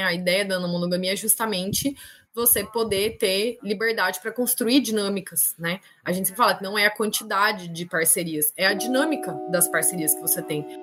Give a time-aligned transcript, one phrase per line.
[0.00, 0.04] né?
[0.04, 1.96] A ideia da monogamia é justamente
[2.34, 5.80] você poder ter liberdade para construir dinâmicas, né?
[6.04, 10.14] A gente fala que não é a quantidade de parcerias, é a dinâmica das parcerias
[10.14, 10.62] que você tem.
[10.62, 10.76] Você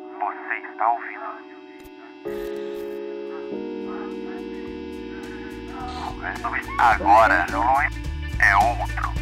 [6.34, 6.82] está ouvindo?
[6.82, 7.94] Agora, Luiz,
[8.40, 9.17] é outro.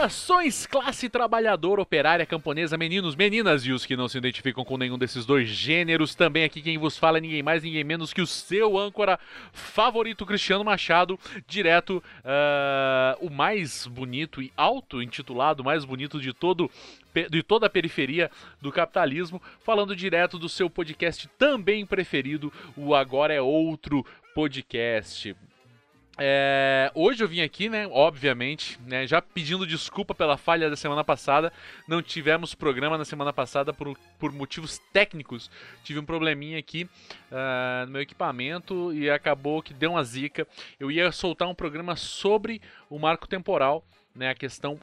[0.00, 4.96] Saudações, classe trabalhadora, operária, camponesa, meninos, meninas e os que não se identificam com nenhum
[4.96, 6.14] desses dois gêneros.
[6.14, 9.20] Também aqui quem vos fala é ninguém mais, ninguém menos que o seu âncora
[9.52, 16.70] favorito, Cristiano Machado, direto, uh, o mais bonito e auto-intitulado, mais bonito de todo
[17.28, 23.34] de toda a periferia do capitalismo, falando direto do seu podcast também preferido, o Agora
[23.34, 25.36] é Outro Podcast.
[26.22, 31.02] É, hoje eu vim aqui, né, obviamente, né, já pedindo desculpa pela falha da semana
[31.02, 31.50] passada.
[31.88, 35.50] Não tivemos programa na semana passada por, por motivos técnicos.
[35.82, 40.46] Tive um probleminha aqui uh, no meu equipamento e acabou que deu uma zica.
[40.78, 42.60] Eu ia soltar um programa sobre
[42.90, 43.82] o marco temporal,
[44.14, 44.78] né, a questão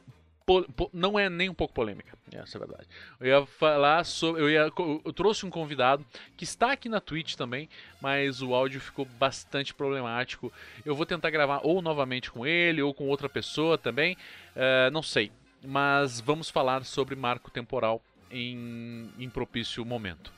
[0.92, 2.88] não é nem um pouco polêmica, essa é a verdade.
[3.20, 4.42] Eu ia falar sobre.
[4.42, 4.72] Eu, ia,
[5.04, 6.04] eu trouxe um convidado
[6.36, 7.68] que está aqui na Twitch também,
[8.00, 10.52] mas o áudio ficou bastante problemático.
[10.84, 14.16] Eu vou tentar gravar ou novamente com ele ou com outra pessoa também,
[14.54, 15.30] uh, não sei.
[15.64, 20.32] Mas vamos falar sobre marco temporal em, em propício momento.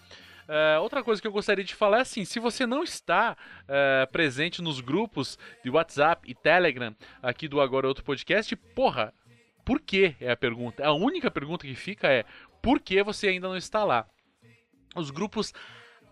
[0.51, 4.11] Uh, outra coisa que eu gostaria de falar é assim: se você não está uh,
[4.11, 9.15] presente nos grupos de WhatsApp e Telegram aqui do Agora Outro Podcast, porra,
[9.65, 10.85] por que é a pergunta?
[10.85, 12.25] A única pergunta que fica é
[12.63, 14.07] por que você ainda não está lá?
[14.95, 15.53] Os grupos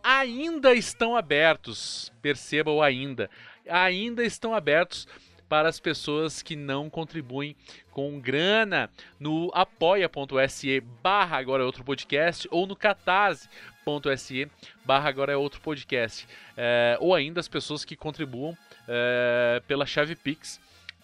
[0.02, 3.28] ainda estão abertos, perceba o ainda,
[3.68, 5.06] ainda estão abertos
[5.48, 7.56] para as pessoas que não contribuem
[7.90, 14.50] com grana no apoia.se barra agora é outro podcast ou no catarse.se
[14.84, 18.56] barra agora é outro podcast é, ou ainda as pessoas que contribuam
[18.86, 20.60] é, pela chave Pix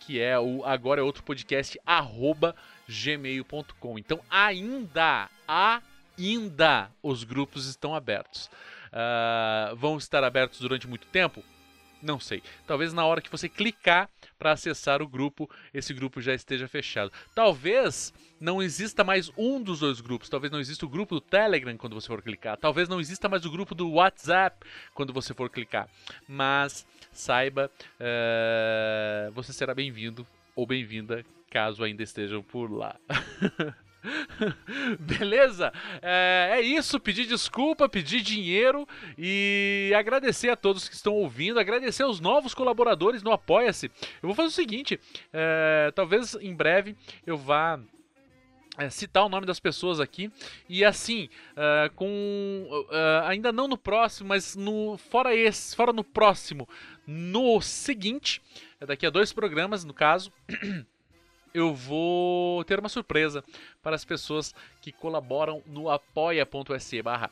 [0.06, 2.54] que é o agora é outro podcast arroba
[2.88, 3.98] gmail.com.
[3.98, 5.28] Então ainda,
[6.18, 8.50] ainda os grupos estão abertos.
[8.92, 11.42] Uh, vão estar abertos durante muito tempo?
[12.04, 12.42] Não sei.
[12.66, 17.10] Talvez na hora que você clicar para acessar o grupo, esse grupo já esteja fechado.
[17.34, 20.28] Talvez não exista mais um dos dois grupos.
[20.28, 22.58] Talvez não exista o grupo do Telegram quando você for clicar.
[22.58, 25.88] Talvez não exista mais o grupo do WhatsApp quando você for clicar.
[26.28, 32.96] Mas saiba, uh, você será bem-vindo ou bem-vinda caso ainda estejam por lá.
[35.00, 35.72] Beleza?
[36.02, 37.00] É, é, isso.
[37.00, 43.22] Pedir desculpa, pedir dinheiro e agradecer a todos que estão ouvindo, agradecer aos novos colaboradores
[43.22, 43.90] no Apoia-se.
[44.22, 45.00] Eu vou fazer o seguinte:
[45.32, 47.80] é, talvez em breve eu vá.
[48.76, 50.32] É, citar o nome das pessoas aqui
[50.68, 56.02] e assim uh, com uh, ainda não no próximo mas no fora esse fora no
[56.02, 56.68] próximo
[57.06, 58.42] no seguinte
[58.80, 60.32] daqui a dois programas no caso
[61.54, 63.42] eu vou ter uma surpresa
[63.80, 67.30] para as pessoas que colaboram no apoia.se barra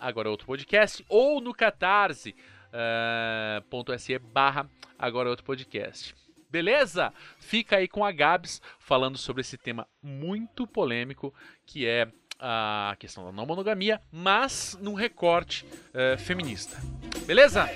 [0.00, 2.34] agora outro podcast ou no catarse.se
[4.16, 4.68] uh, barra
[4.98, 6.12] agora outro podcast.
[6.50, 7.14] Beleza?
[7.38, 11.32] Fica aí com a Gabs falando sobre esse tema muito polêmico
[11.64, 12.08] que é
[12.38, 16.76] a questão da não monogamia, mas num recorte uh, feminista.
[17.24, 17.68] Beleza?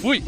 [0.00, 0.22] Fui!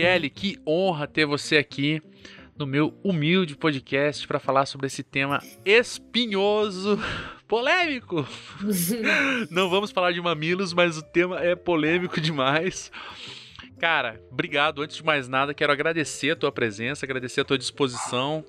[0.00, 2.02] Gabriele, que honra ter você aqui
[2.56, 6.98] no meu humilde podcast para falar sobre esse tema espinhoso,
[7.46, 8.26] polêmico.
[9.50, 12.90] Não vamos falar de mamilos, mas o tema é polêmico demais.
[13.78, 14.80] Cara, obrigado.
[14.80, 18.42] Antes de mais nada, quero agradecer a tua presença, agradecer a tua disposição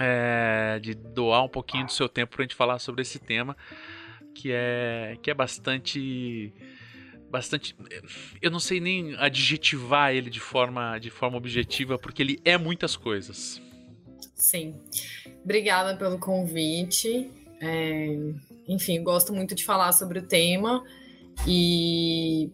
[0.00, 3.56] é, de doar um pouquinho do seu tempo para a gente falar sobre esse tema,
[4.34, 6.52] que é, que é bastante
[7.34, 7.74] bastante.
[8.40, 12.94] Eu não sei nem adjetivar ele de forma, de forma objetiva, porque ele é muitas
[12.94, 13.60] coisas.
[14.36, 14.76] Sim.
[15.42, 17.28] Obrigada pelo convite.
[17.60, 18.16] É,
[18.68, 20.84] enfim, gosto muito de falar sobre o tema.
[21.44, 22.52] E,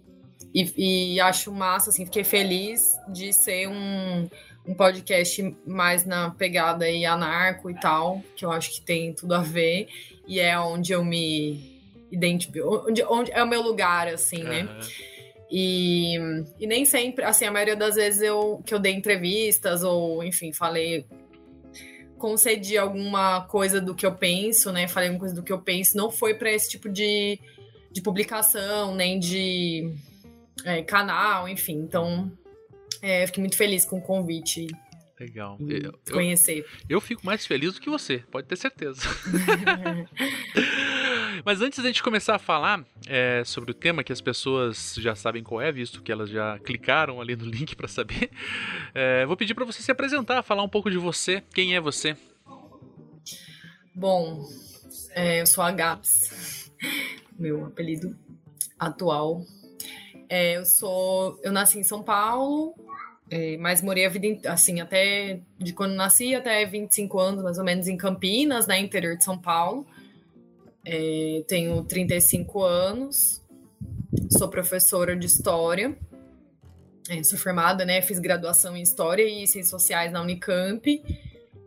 [0.55, 4.31] e, e acho massa, assim, fiquei feliz de ser um,
[4.67, 9.35] um podcast mais na pegada aí anarco e tal, que eu acho que tem tudo
[9.35, 9.89] a ver,
[10.27, 11.70] e é onde eu me
[12.11, 14.69] identifico, onde, onde é o meu lugar, assim, né?
[15.51, 16.17] E,
[16.61, 20.53] e nem sempre, assim, a maioria das vezes eu que eu dei entrevistas ou, enfim,
[20.53, 21.07] falei
[22.21, 24.87] concedi alguma coisa do que eu penso, né?
[24.87, 27.41] Falei alguma coisa do que eu penso, não foi para esse tipo de,
[27.91, 29.93] de publicação, nem de
[30.65, 31.79] é, canal, enfim.
[31.79, 32.31] Então,
[33.03, 34.69] é, fiquei muito feliz com o convite.
[35.19, 35.59] Legal.
[35.61, 36.61] Eu, conhecer.
[36.89, 39.03] Eu, eu, fico mais feliz do que você, pode ter certeza.
[41.45, 45.15] Mas antes da gente começar a falar é, sobre o tema que as pessoas já
[45.15, 48.31] sabem qual é, visto que elas já clicaram ali no link para saber,
[48.95, 51.43] é, vou pedir para você se apresentar, falar um pouco de você.
[51.55, 52.17] Quem é você?
[53.95, 54.47] Bom,
[55.13, 56.71] é, eu sou a Gaps,
[57.39, 58.17] meu apelido
[58.79, 59.45] atual.
[60.29, 62.75] É, eu sou, eu nasci em São Paulo,
[63.31, 67.65] é, mas morei a vida, assim, até de quando nasci até 25 anos, mais ou
[67.65, 69.87] menos, em Campinas, né, interior de São Paulo.
[70.85, 73.43] É, tenho 35 anos,
[74.31, 75.97] sou professora de História,
[77.09, 81.03] é, sou formada, né, fiz graduação em História e Ciências Sociais na Unicamp,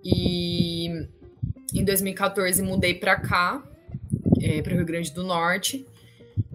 [0.03, 0.87] e
[1.73, 3.63] em 2014 mudei para cá,
[4.41, 5.85] é, para o Rio Grande do Norte,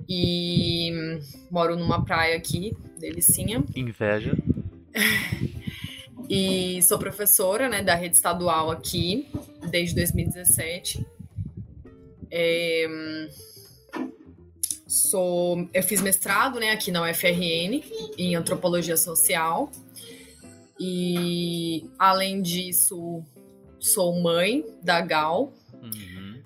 [0.08, 0.90] e
[1.50, 3.62] moro numa praia aqui, delicinha.
[3.76, 4.36] Inveja.
[6.28, 9.28] e sou professora, né, da rede estadual aqui,
[9.70, 11.06] desde 2017.
[12.30, 12.86] É,
[14.86, 17.82] sou, eu fiz mestrado, né, aqui na UFRN,
[18.16, 19.70] em antropologia social.
[20.80, 23.22] E além disso,
[23.78, 25.52] sou mãe da Gal.
[25.82, 26.40] Uhum.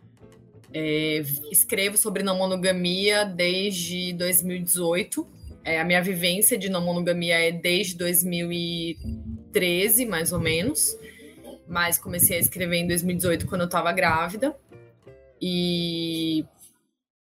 [0.75, 5.27] É, escrevo sobre não monogamia desde 2018.
[5.65, 10.99] É, a minha vivência de não monogamia é desde 2013, mais ou menos.
[11.69, 14.57] Mas comecei a escrever em 2018, quando eu estava grávida.
[15.45, 16.45] E,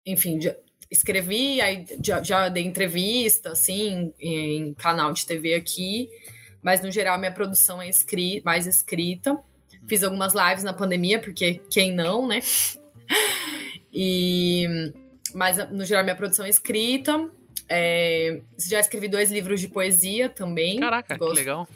[0.06, 0.56] enfim, já
[0.92, 6.08] escrevi, aí já, já dei entrevista, assim, em canal de TV aqui,
[6.62, 9.40] mas no geral minha produção é escrita, mais escrita.
[9.88, 12.40] Fiz algumas lives na pandemia, porque quem não, né?
[13.94, 14.94] E,
[15.34, 17.30] mas no geral minha produção é escrita.
[17.68, 20.80] É, já escrevi dois livros de poesia também.
[20.80, 21.68] Caraca, gosto, que legal.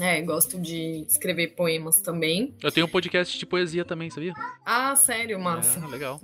[0.00, 2.54] É, gosto de escrever poemas também.
[2.62, 4.32] Eu tenho um podcast de poesia também, sabia?
[4.64, 5.80] Ah, sério, massa.
[5.80, 6.20] É, legal.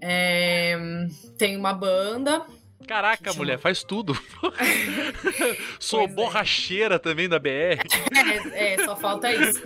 [0.00, 0.78] É,
[1.38, 2.44] tem uma banda.
[2.86, 4.14] Caraca, mulher, faz tudo.
[5.78, 6.14] Sou pois é.
[6.14, 6.98] borracheira é.
[6.98, 7.78] também da BR.
[8.54, 9.62] É, é, só falta isso.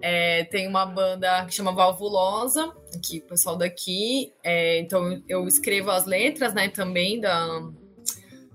[0.00, 2.72] É, tem uma banda que chama Valvulosa,
[3.04, 4.32] que o pessoal daqui.
[4.42, 7.68] É, então eu escrevo as letras, né, também da,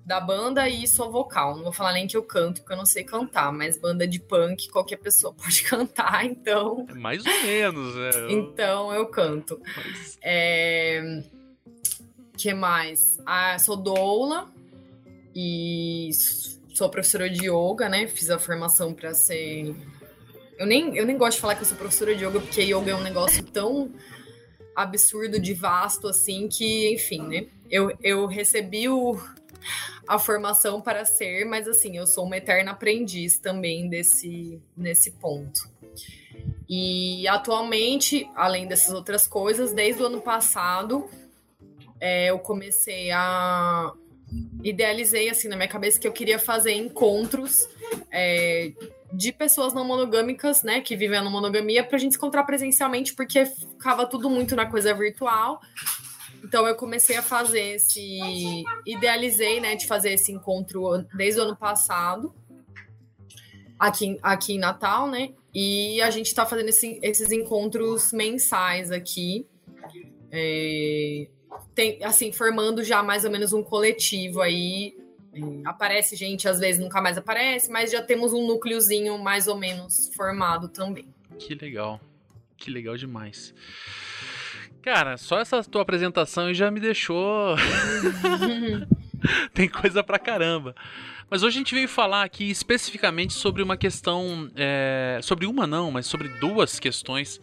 [0.05, 1.55] da banda e sou vocal.
[1.55, 4.19] Não vou falar nem que eu canto, porque eu não sei cantar, mas banda de
[4.19, 6.85] punk qualquer pessoa pode cantar, então.
[6.87, 8.11] É mais ou menos, né?
[8.29, 9.59] então eu canto.
[9.75, 10.17] Mas...
[10.21, 11.23] É...
[12.37, 13.19] que mais?
[13.25, 14.47] Ah, sou doula
[15.35, 16.11] e
[16.73, 18.07] sou professora de yoga, né?
[18.07, 19.75] Fiz a formação para ser.
[20.57, 22.91] Eu nem, eu nem gosto de falar que eu sou professora de yoga, porque yoga
[22.91, 23.91] é um negócio tão
[24.75, 27.47] absurdo de vasto assim que, enfim, né?
[27.69, 29.19] Eu, eu recebi o,
[30.07, 35.69] a formação para ser, mas assim, eu sou uma eterna aprendiz também desse nesse ponto.
[36.67, 41.07] E atualmente, além dessas outras coisas, desde o ano passado,
[41.99, 43.93] é, eu comecei a
[44.63, 47.69] idealizei assim na minha cabeça que eu queria fazer encontros
[48.11, 48.73] é,
[49.13, 53.13] de pessoas não monogâmicas, né, que vivem na monogamia, para a gente se encontrar presencialmente,
[53.13, 55.61] porque ficava tudo muito na coisa virtual.
[56.45, 58.63] Então eu comecei a fazer esse.
[58.85, 62.35] Idealizei, né, de fazer esse encontro desde o ano passado,
[63.79, 65.33] aqui, aqui em Natal, né?
[65.53, 69.47] E a gente está fazendo esse, esses encontros mensais aqui.
[70.31, 71.27] É,
[71.73, 74.95] tem, assim, formando já mais ou menos um coletivo aí.
[75.33, 79.57] É, aparece gente, às vezes nunca mais aparece, mas já temos um núcleozinho mais ou
[79.57, 81.07] menos formado também.
[81.39, 81.99] Que legal.
[82.55, 83.53] Que legal demais.
[84.85, 87.55] Cara, só essa tua apresentação já me deixou.
[89.51, 90.75] Tem coisa pra caramba.
[91.27, 94.47] Mas hoje a gente veio falar aqui especificamente sobre uma questão.
[94.55, 97.41] É, sobre uma não, mas sobre duas questões.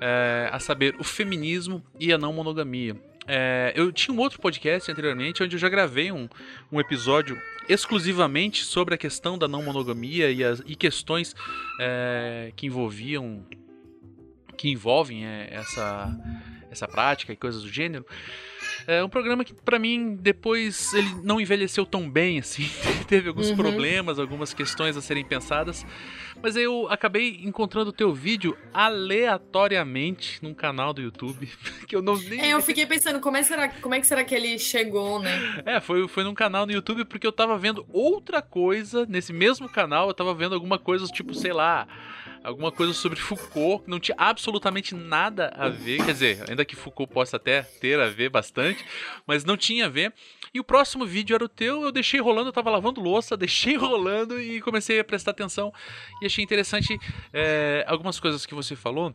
[0.00, 2.94] É, a saber, o feminismo e a não monogamia.
[3.26, 6.28] É, eu tinha um outro podcast anteriormente onde eu já gravei um,
[6.70, 7.36] um episódio
[7.68, 11.34] exclusivamente sobre a questão da não monogamia e, as, e questões
[11.80, 13.44] é, que envolviam.
[14.56, 16.16] que envolvem é, essa
[16.76, 18.04] essa prática e coisas do gênero.
[18.86, 22.68] É um programa que, para mim, depois ele não envelheceu tão bem, assim.
[23.08, 23.56] Teve alguns Uhum.
[23.56, 25.84] problemas, algumas questões a serem pensadas.
[26.40, 31.48] Mas eu acabei encontrando o teu vídeo aleatoriamente num canal do YouTube.
[31.86, 32.40] Que eu não nem.
[32.40, 35.62] É, eu fiquei pensando, como é, será, como é que será que ele chegou, né?
[35.64, 39.68] É, foi, foi num canal no YouTube porque eu tava vendo outra coisa nesse mesmo
[39.68, 40.08] canal.
[40.08, 41.86] Eu tava vendo alguma coisa, tipo, sei lá,
[42.42, 46.04] alguma coisa sobre Foucault, que não tinha absolutamente nada a ver.
[46.04, 48.84] Quer dizer, ainda que Foucault possa até ter a ver bastante,
[49.26, 50.12] mas não tinha a ver.
[50.52, 53.76] E o próximo vídeo era o teu, eu deixei rolando, eu tava lavando louça, deixei
[53.76, 55.72] rolando e comecei a prestar atenção.
[56.22, 56.98] E achei interessante
[57.32, 59.14] é, algumas coisas que você falou,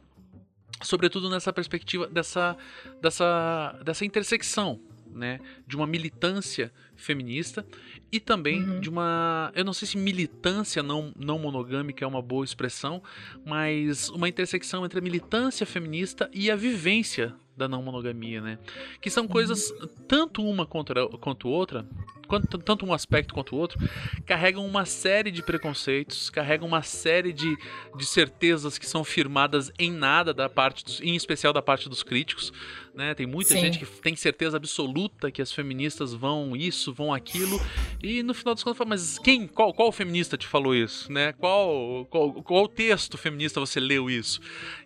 [0.82, 2.58] sobretudo nessa perspectiva dessa,
[3.01, 4.80] dessa, dessa intersecção,
[5.13, 5.39] né?
[5.68, 7.65] De uma militância feminista
[8.12, 8.80] e também Uhum.
[8.80, 9.51] de uma.
[9.56, 13.01] Eu não sei se militância não, não monogâmica é uma boa expressão,
[13.46, 18.58] mas uma intersecção entre a militância feminista e a vivência da não monogamia, né?
[19.00, 19.74] Que são coisas,
[20.08, 21.86] tanto uma contra, quanto outra,
[22.27, 23.77] quanto, tanto um aspecto quanto o outro,
[24.25, 27.56] carregam uma série de preconceitos, carregam uma série de,
[27.98, 32.03] de certezas que são firmadas em nada da parte, dos, em especial da parte dos
[32.03, 32.51] críticos,
[32.93, 33.13] né?
[33.13, 33.62] Tem muita Sim.
[33.62, 37.60] gente que tem certeza absoluta que as feministas vão isso, vão aquilo,
[38.03, 41.33] e no final dos contos fala, mas quem, qual, qual feminista te falou isso, né?
[41.33, 44.39] Qual, qual, qual texto feminista você leu isso?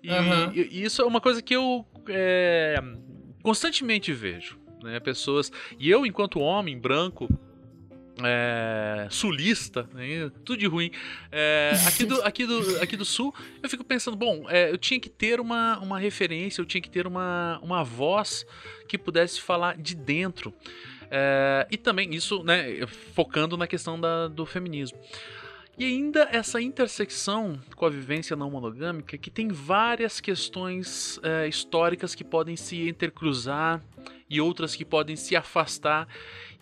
[0.04, 0.52] E, Aham.
[0.54, 2.76] e- e isso é uma coisa que eu é,
[3.42, 5.00] constantemente vejo, né?
[5.00, 7.28] Pessoas e eu enquanto homem branco
[8.24, 10.92] é, sulista, né, tudo de ruim.
[11.32, 15.00] É, aqui, do, aqui, do, aqui do sul, eu fico pensando, bom, é, eu tinha
[15.00, 18.46] que ter uma, uma referência, eu tinha que ter uma, uma voz
[18.88, 20.54] que pudesse falar de dentro.
[21.10, 24.98] É, e também isso, né, focando na questão da, do feminismo.
[25.78, 32.16] E ainda essa intersecção com a vivência não monogâmica, que tem várias questões é, históricas
[32.16, 33.84] que podem se intercruzar
[34.30, 36.08] e outras que podem se afastar.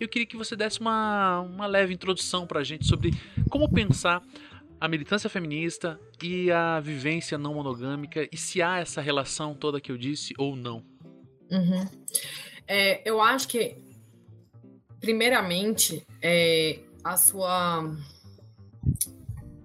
[0.04, 3.12] Eu queria que você desse uma, uma leve introdução para a gente sobre
[3.50, 4.22] como pensar
[4.80, 9.90] a militância feminista e a vivência não monogâmica e se há essa relação toda que
[9.90, 10.84] eu disse ou não.
[11.50, 11.88] Uhum.
[12.68, 13.78] É, eu acho que,
[15.00, 17.90] primeiramente, é, a sua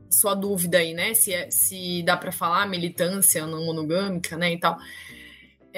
[0.09, 1.15] sua dúvida aí, né?
[1.15, 4.53] Se, é- se dá para falar militância não monogâmica, né?
[4.53, 4.79] E tal.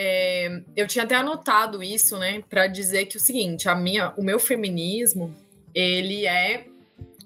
[0.03, 2.43] É, eu tinha até anotado isso, né?
[2.49, 5.35] Para dizer que o seguinte, a minha, o meu feminismo,
[5.75, 6.67] ele é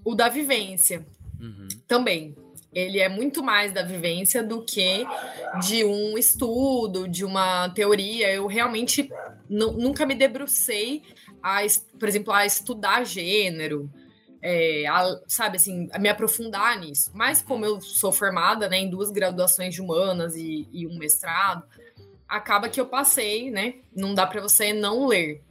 [0.05, 1.07] o da vivência
[1.41, 1.69] Uhum.
[1.87, 2.35] também.
[2.73, 5.07] Ele é muito mais da vivência do que
[5.65, 8.33] de um estudo, de uma teoria.
[8.33, 9.09] Eu realmente
[9.49, 11.01] nu- nunca me debrucei
[11.41, 11.59] a,
[12.01, 13.89] por exemplo, a estudar gênero,
[14.43, 17.13] é, a, sabe assim, a me aprofundar nisso.
[17.15, 21.63] Mas como eu sou formada né, em duas graduações de humanas e, e um mestrado,
[22.37, 23.77] acaba que eu passei, né?
[23.95, 25.43] Não dá para você não ler.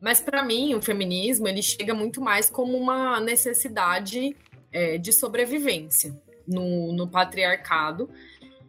[0.00, 4.36] Mas para mim, o feminismo ele chega muito mais como uma necessidade
[4.72, 8.10] é, de sobrevivência no, no patriarcado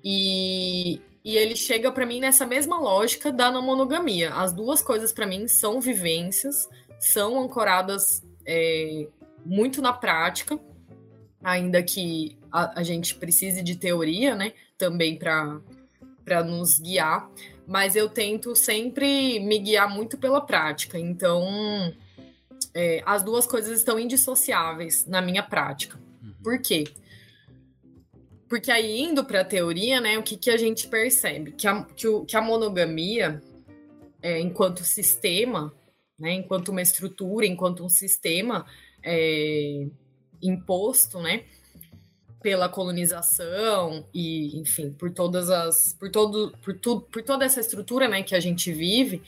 [0.03, 4.31] e, e ele chega para mim nessa mesma lógica da não monogamia.
[4.33, 6.69] As duas coisas para mim são vivências,
[6.99, 9.07] são ancoradas é,
[9.45, 10.59] muito na prática,
[11.43, 14.53] ainda que a, a gente precise de teoria, né?
[14.77, 15.59] Também para
[16.23, 17.29] para nos guiar,
[17.67, 20.97] mas eu tento sempre me guiar muito pela prática.
[20.99, 21.93] Então,
[22.73, 25.99] é, as duas coisas estão indissociáveis na minha prática.
[26.43, 26.85] Por quê?
[28.47, 31.51] Porque aí, indo para a teoria, né, o que, que a gente percebe?
[31.53, 33.41] Que a, que o- que a monogamia,
[34.21, 35.73] é, enquanto sistema,
[36.19, 38.65] né, enquanto uma estrutura, enquanto um sistema
[39.01, 39.87] é,
[40.41, 41.45] imposto, né,
[42.43, 48.07] pela colonização e, enfim, por todas as, por todo, por tudo, por toda essa estrutura,
[48.07, 49.23] né, que a gente vive,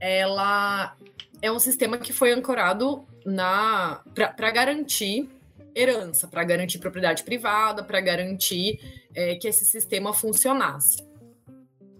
[0.00, 0.96] ela
[1.42, 5.28] é um sistema que foi ancorado na para garantir
[5.74, 8.80] herança, para garantir propriedade privada, para garantir
[9.14, 11.06] é, que esse sistema funcionasse.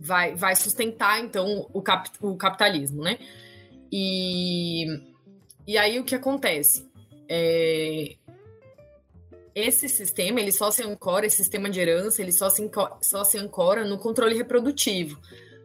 [0.00, 3.18] Vai, vai sustentar, então, o, cap, o capitalismo, né?
[3.90, 4.86] E,
[5.66, 6.90] e aí o que acontece?
[7.28, 8.16] É,
[9.54, 13.24] esse sistema, ele só se ancora, esse sistema de herança, ele só se, anco- só
[13.24, 15.20] se ancora no controle reprodutivo,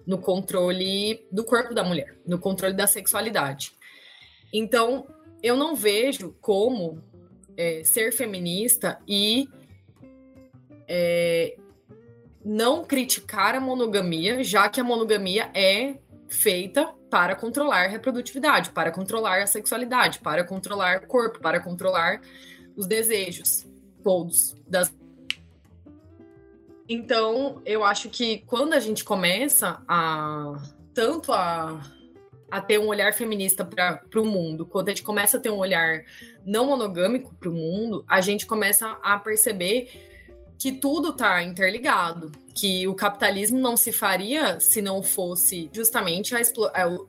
[0.06, 3.74] no controle do corpo da mulher, no controle da sexualidade.
[4.54, 5.08] Então,
[5.42, 7.02] eu não vejo como
[7.56, 9.48] é, ser feminista e
[10.88, 11.58] é,
[12.44, 15.96] não criticar a monogamia, já que a monogamia é
[16.30, 22.22] feita para controlar a reprodutividade, para controlar a sexualidade, para controlar o corpo, para controlar
[22.76, 23.67] os desejos
[24.08, 24.96] todos das
[26.88, 31.82] então eu acho que quando a gente começa a tanto a
[32.50, 35.58] a ter um olhar feminista para o mundo, quando a gente começa a ter um
[35.58, 36.06] olhar
[36.46, 39.90] não monogâmico para o mundo, a gente começa a perceber
[40.58, 46.40] que tudo está interligado, que o capitalismo não se faria se não fosse justamente a,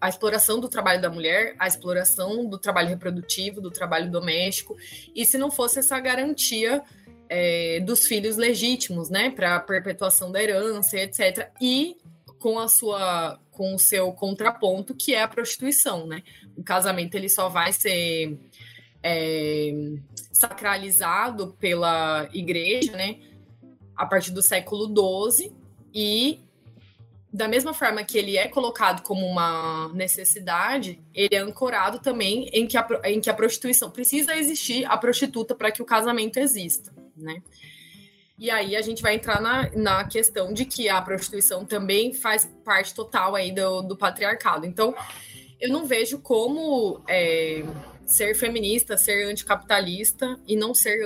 [0.01, 4.77] a, exploração do trabalho da mulher, a exploração do trabalho reprodutivo, do trabalho doméstico,
[5.15, 6.83] e se não fosse essa garantia
[7.29, 11.51] é, dos filhos legítimos, né, para a perpetuação da herança, etc.
[11.61, 11.97] E
[12.39, 16.23] com a sua com o seu contraponto, que é a prostituição, né?
[16.57, 18.39] O casamento ele só vai ser
[19.03, 19.73] é,
[20.31, 23.19] sacralizado pela igreja, né?
[23.99, 25.53] A partir do século XII
[25.93, 26.41] e
[27.33, 32.67] da mesma forma que ele é colocado como uma necessidade, ele é ancorado também em
[32.67, 36.93] que a, em que a prostituição precisa existir a prostituta para que o casamento exista,
[37.17, 37.43] né?
[38.39, 42.49] E aí a gente vai entrar na, na questão de que a prostituição também faz
[42.65, 44.65] parte total aí do, do patriarcado.
[44.65, 44.95] Então,
[45.61, 47.65] eu não vejo como é,
[48.09, 51.05] ser feminista, ser anticapitalista e não ser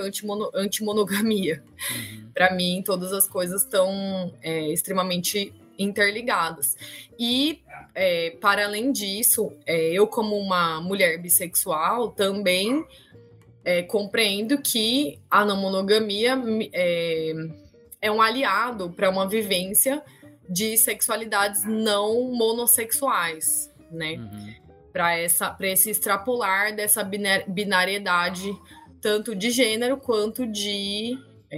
[0.55, 1.61] anti-monogamia.
[1.91, 2.29] Uhum.
[2.33, 6.77] Para mim, todas as coisas estão é, extremamente interligadas.
[7.19, 7.61] E,
[7.93, 12.85] é, para além disso, é, eu, como uma mulher bissexual, também
[13.65, 16.41] é, compreendo que a não monogamia
[16.71, 17.33] é,
[18.01, 20.01] é um aliado para uma vivência
[20.49, 24.13] de sexualidades não monossexuais, né?
[24.13, 24.62] Uhum.
[24.93, 28.55] Para essa, para esse extrapolar dessa binariedade
[29.01, 31.19] tanto de gênero quanto de,
[31.51, 31.57] é,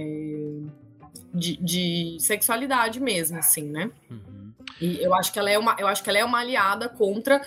[1.32, 3.88] de, de, sexualidade mesmo, assim, né?
[4.10, 4.52] Uhum.
[4.80, 7.40] E eu acho que ela é uma, eu acho que ela é uma aliada contra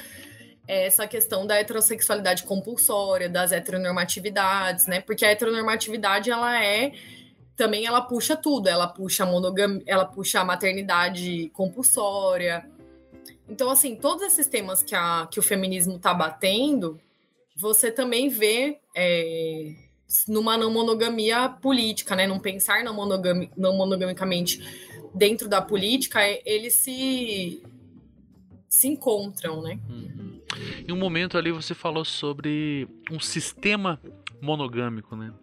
[0.65, 5.01] essa questão da heterossexualidade compulsória, das heteronormatividades, né?
[5.01, 6.93] Porque a heteronormatividade ela é
[7.55, 12.65] também ela puxa tudo, ela puxa a monogam, ela puxa a maternidade compulsória.
[13.49, 16.99] Então, assim, todos esses temas que, a, que o feminismo está batendo,
[17.55, 19.73] você também vê é,
[20.27, 22.27] numa não monogamia política, né?
[22.27, 24.62] Num pensar não, monogami, não monogamicamente
[25.13, 27.63] dentro da política, eles se,
[28.67, 29.79] se encontram, né?
[29.89, 30.41] Uhum.
[30.88, 33.99] Em um momento ali você falou sobre um sistema
[34.41, 35.33] monogâmico, né?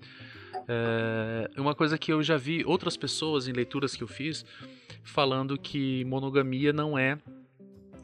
[1.54, 4.44] É uma coisa que eu já vi outras pessoas em leituras que eu fiz
[5.04, 7.18] falando que monogamia não é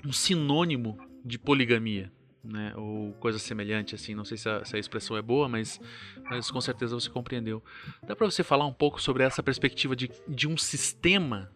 [0.04, 2.12] um sinônimo de poligamia,
[2.42, 2.72] né?
[2.76, 4.14] Ou coisa semelhante assim.
[4.14, 5.80] Não sei se a, se a expressão é boa, mas,
[6.24, 7.62] mas com certeza você compreendeu.
[8.06, 11.50] Dá para você falar um pouco sobre essa perspectiva de, de um sistema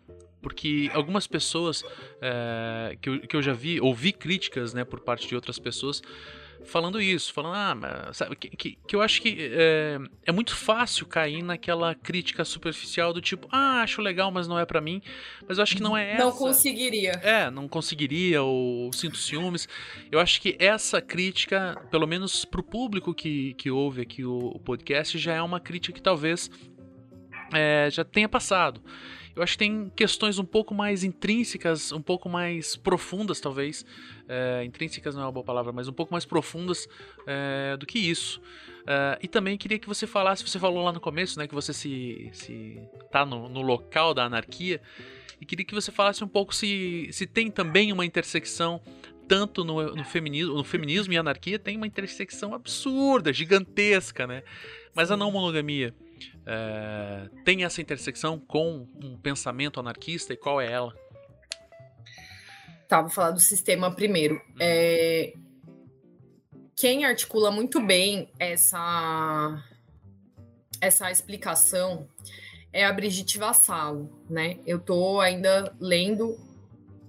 [0.46, 1.82] porque algumas pessoas
[2.20, 6.00] é, que, eu, que eu já vi, ouvi críticas né, por parte de outras pessoas
[6.66, 10.54] falando isso, falando, ah, mas, sabe, que, que, que, eu acho que é, é, muito
[10.54, 15.00] fácil cair naquela crítica superficial do tipo, ah, acho legal, mas não é para mim,
[15.48, 16.24] mas eu acho que não é essa.
[16.24, 17.12] Não conseguiria.
[17.22, 19.68] É, não conseguiria, ou sinto ciúmes.
[20.10, 24.58] Eu acho que essa crítica, pelo menos pro público que, que ouve aqui o, o
[24.58, 26.50] podcast, já é uma crítica que talvez
[27.52, 28.80] é, já tenha passado.
[29.36, 33.84] Eu acho que tem questões um pouco mais intrínsecas, um pouco mais profundas, talvez.
[34.26, 36.88] É, intrínsecas não é uma boa palavra, mas um pouco mais profundas
[37.26, 38.40] é, do que isso.
[38.86, 41.74] É, e também queria que você falasse, você falou lá no começo, né, que você
[41.74, 42.80] se, se
[43.10, 44.80] tá no, no local da anarquia,
[45.38, 48.80] e queria que você falasse um pouco se, se tem também uma intersecção
[49.28, 54.42] tanto no, no, feminismo, no feminismo e anarquia tem uma intersecção absurda, gigantesca, né?
[54.94, 55.92] Mas a não monogamia
[56.46, 60.94] é, tem essa intersecção com um pensamento anarquista e qual é ela?
[62.88, 64.40] Tá, vou falar do sistema primeiro.
[64.60, 65.32] É,
[66.76, 69.62] quem articula muito bem essa,
[70.80, 72.08] essa explicação
[72.72, 74.58] é a Brigitte Vassalo, né?
[74.66, 76.38] Eu tô ainda lendo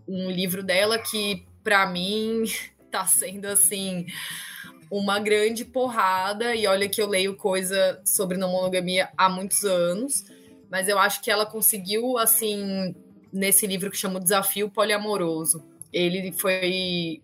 [0.08, 2.44] um livro dela que, para mim,
[2.90, 4.06] tá sendo assim
[4.90, 10.26] uma grande porrada, e olha que eu leio coisa sobre não monogamia há muitos anos,
[10.70, 12.96] mas eu acho que ela conseguiu, assim,
[13.32, 15.64] nesse livro que chama o Desafio Poliamoroso.
[15.92, 17.22] Ele foi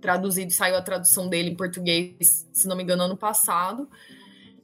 [0.00, 3.88] traduzido, saiu a tradução dele em português, se não me engano, ano passado.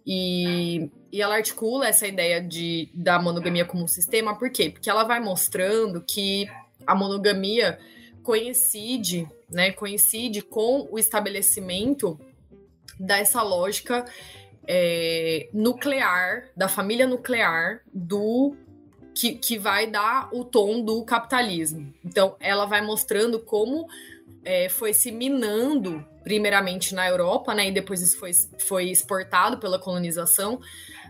[0.07, 4.71] E, e ela articula essa ideia de, da monogamia como um sistema, por quê?
[4.71, 6.49] Porque ela vai mostrando que
[6.87, 7.79] a monogamia
[8.23, 12.19] coincide né, coincide com o estabelecimento
[12.99, 14.05] dessa lógica
[14.67, 18.57] é, nuclear, da família nuclear do
[19.15, 21.93] que, que vai dar o tom do capitalismo.
[22.05, 23.87] Então, ela vai mostrando como
[24.45, 28.31] é, foi se minando, primeiramente na Europa, né, e depois isso foi,
[28.61, 30.61] foi exportado pela colonização,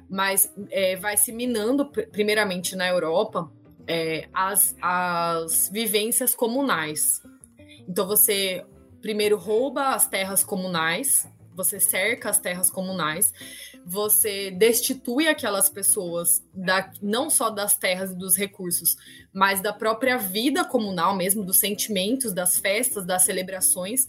[0.09, 3.51] mas é, vai se minando, primeiramente na Europa,
[3.87, 7.23] é, as, as vivências comunais.
[7.89, 8.65] Então você
[9.01, 13.33] primeiro rouba as terras comunais, você cerca as terras comunais,
[13.85, 18.97] você destitui aquelas pessoas da, não só das terras e dos recursos,
[19.33, 24.09] mas da própria vida comunal mesmo, dos sentimentos, das festas, das celebrações.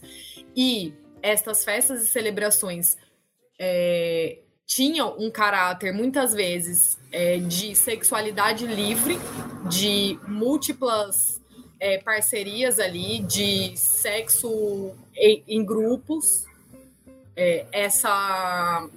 [0.54, 2.96] E estas festas e celebrações
[3.58, 9.16] é, tinham um caráter, muitas vezes, é, de sexualidade livre,
[9.70, 11.40] de múltiplas
[11.80, 16.46] é, parcerias ali, de sexo em, em grupos.
[17.36, 18.88] É, essa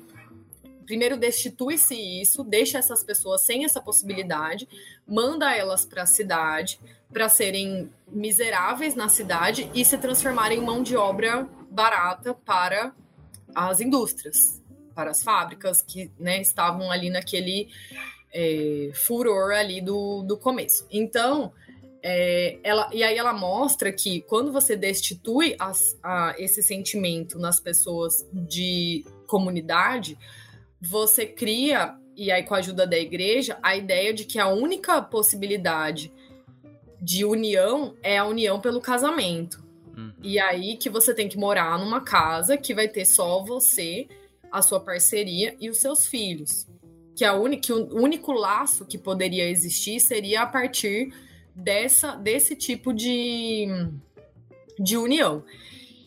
[0.85, 4.67] primeiro destitui-se isso, deixa essas pessoas sem essa possibilidade,
[5.07, 6.79] manda elas para a cidade
[7.13, 12.93] para serem miseráveis na cidade e se transformarem em mão de obra barata para
[13.53, 14.61] as indústrias,
[14.95, 17.69] para as fábricas que né, estavam ali naquele
[18.33, 20.85] é, furor ali do, do começo.
[20.89, 21.53] Então,
[22.03, 27.59] é, ela, e aí ela mostra que quando você destitui as, a, esse sentimento nas
[27.59, 30.17] pessoas de comunidade,
[30.81, 35.01] você cria, e aí com a ajuda da igreja, a ideia de que a única
[35.01, 36.11] possibilidade
[36.99, 39.63] de união é a união pelo casamento.
[39.95, 40.13] Uhum.
[40.23, 44.07] E aí que você tem que morar numa casa que vai ter só você,
[44.51, 46.67] a sua parceria e os seus filhos.
[47.15, 47.59] Que, a un...
[47.59, 51.13] que o único laço que poderia existir seria a partir
[51.55, 53.67] dessa, desse tipo de,
[54.79, 55.43] de união.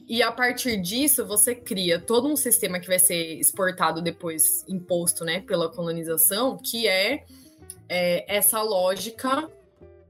[0.06, 5.24] E a partir disso, você cria todo um sistema que vai ser exportado depois, imposto
[5.24, 7.24] né, pela colonização, que é,
[7.88, 9.50] é essa lógica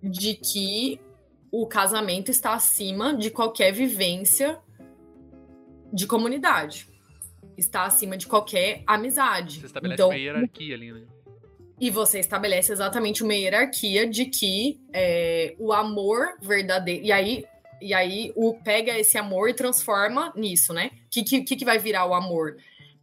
[0.03, 1.01] de que
[1.51, 4.59] o casamento está acima de qualquer vivência
[5.93, 6.89] de comunidade.
[7.57, 9.61] Está acima de qualquer amizade.
[9.61, 11.03] Você estabelece então, uma hierarquia ali, né?
[11.81, 17.05] E você estabelece exatamente uma hierarquia de que é, o amor verdadeiro.
[17.05, 17.45] E aí,
[17.81, 20.91] e aí o pega esse amor e transforma nisso, né?
[21.07, 22.57] O que, que, que vai virar o amor?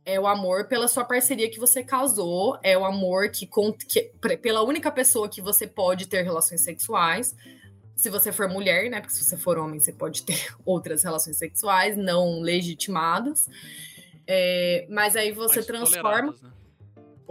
[0.05, 3.47] É o amor pela sua parceria que você casou, é o amor que,
[3.87, 7.35] que pela única pessoa que você pode ter relações sexuais.
[7.95, 9.01] Se você for mulher, né?
[9.01, 13.47] Porque se você for homem, você pode ter outras relações sexuais não legitimadas.
[14.25, 16.35] É, mas aí você mas transforma.
[16.41, 16.60] Né?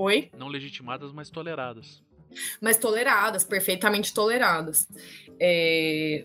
[0.01, 0.31] Oi?
[0.35, 2.03] Não legitimadas, mas toleradas.
[2.59, 4.89] Mas toleradas, perfeitamente toleradas.
[5.39, 6.25] É,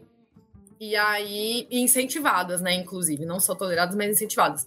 [0.79, 2.73] e aí, incentivadas, né?
[2.73, 4.65] Inclusive, não só toleradas, mas incentivadas.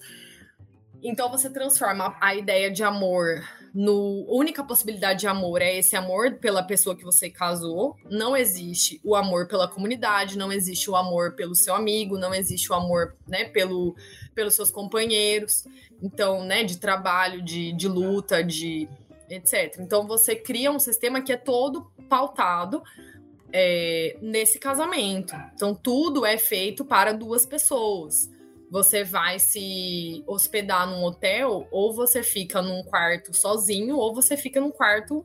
[1.02, 3.42] Então você transforma a ideia de amor
[3.74, 7.96] no única possibilidade de amor é esse amor pela pessoa que você casou.
[8.10, 12.70] Não existe o amor pela comunidade, não existe o amor pelo seu amigo, não existe
[12.72, 13.94] o amor, né, pelo
[14.34, 15.64] pelos seus companheiros.
[16.02, 18.88] Então, né, de trabalho, de, de luta, de
[19.28, 19.76] etc.
[19.80, 22.82] Então você cria um sistema que é todo pautado
[23.52, 25.34] é, nesse casamento.
[25.54, 28.30] Então, tudo é feito para duas pessoas.
[28.70, 34.60] Você vai se hospedar num hotel, ou você fica num quarto sozinho, ou você fica
[34.60, 35.24] num quarto.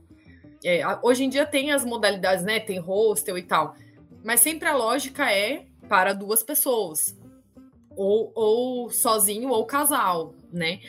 [0.63, 2.59] É, hoje em dia tem as modalidades, né?
[2.59, 3.75] Tem hostel e tal.
[4.23, 7.17] Mas sempre a lógica é para duas pessoas.
[7.95, 10.79] Ou, ou sozinho ou casal, né?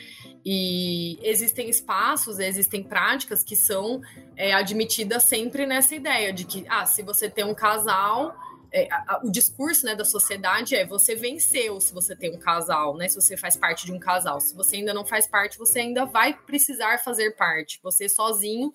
[0.43, 4.01] E existem espaços, existem práticas que são
[4.35, 8.35] é, admitidas sempre nessa ideia de que, ah, se você tem um casal,
[8.71, 12.95] é, a, o discurso né, da sociedade é você venceu se você tem um casal,
[12.95, 13.07] né?
[13.07, 14.39] Se você faz parte de um casal.
[14.39, 17.79] Se você ainda não faz parte, você ainda vai precisar fazer parte.
[17.81, 18.71] Você sozinho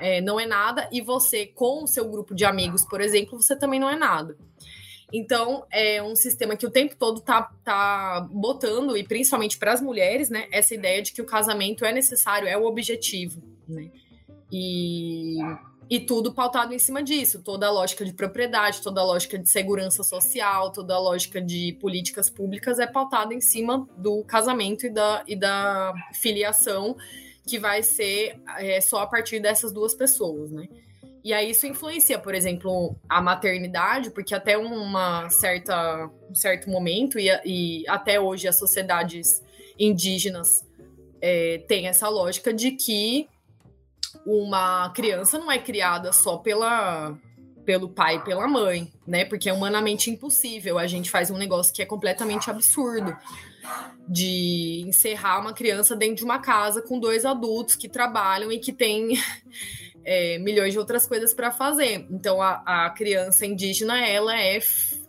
[0.00, 3.56] é, não é nada, e você, com o seu grupo de amigos, por exemplo, você
[3.56, 4.36] também não é nada.
[5.12, 9.80] Então, é um sistema que o tempo todo tá, tá botando, e principalmente para as
[9.80, 13.90] mulheres, né, essa ideia de que o casamento é necessário, é o objetivo, né?
[14.52, 15.38] E,
[15.88, 19.48] e tudo pautado em cima disso, toda a lógica de propriedade, toda a lógica de
[19.48, 24.90] segurança social, toda a lógica de políticas públicas é pautada em cima do casamento e
[24.90, 26.96] da, e da filiação
[27.46, 30.68] que vai ser é, só a partir dessas duas pessoas, né?
[31.28, 37.18] E aí isso influencia, por exemplo, a maternidade, porque até uma certa, um certo momento,
[37.18, 39.42] e, e até hoje as sociedades
[39.78, 40.66] indígenas
[41.20, 43.28] é, têm essa lógica de que
[44.24, 47.14] uma criança não é criada só pela,
[47.62, 49.26] pelo pai e pela mãe, né?
[49.26, 50.78] Porque é humanamente impossível.
[50.78, 53.14] A gente faz um negócio que é completamente absurdo
[54.08, 58.72] de encerrar uma criança dentro de uma casa com dois adultos que trabalham e que
[58.72, 59.10] têm
[60.08, 62.06] é, milhões de outras coisas para fazer.
[62.10, 64.58] Então a, a, criança indígena ela é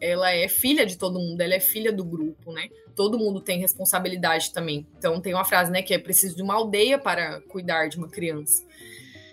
[0.01, 2.67] ela é filha de todo mundo, ela é filha do grupo, né?
[2.97, 4.85] Todo mundo tem responsabilidade também.
[4.97, 8.09] Então tem uma frase, né, que é preciso de uma aldeia para cuidar de uma
[8.09, 8.61] criança.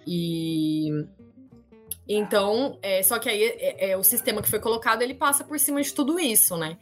[0.06, 0.88] E
[2.08, 5.58] então, é, só que aí é, é, o sistema que foi colocado ele passa por
[5.58, 6.78] cima de tudo isso, né?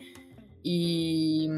[0.63, 1.49] E.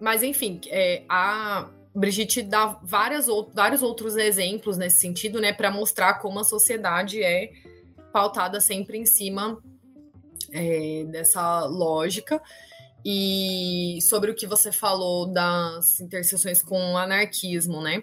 [0.00, 6.14] Mas, enfim, é, a Brigitte dá várias, vários outros exemplos nesse sentido, né, para mostrar
[6.14, 7.50] como a sociedade é
[8.12, 9.58] pautada sempre em cima
[10.52, 12.40] é, dessa lógica.
[13.04, 18.02] E sobre o que você falou das interseções com o anarquismo, né?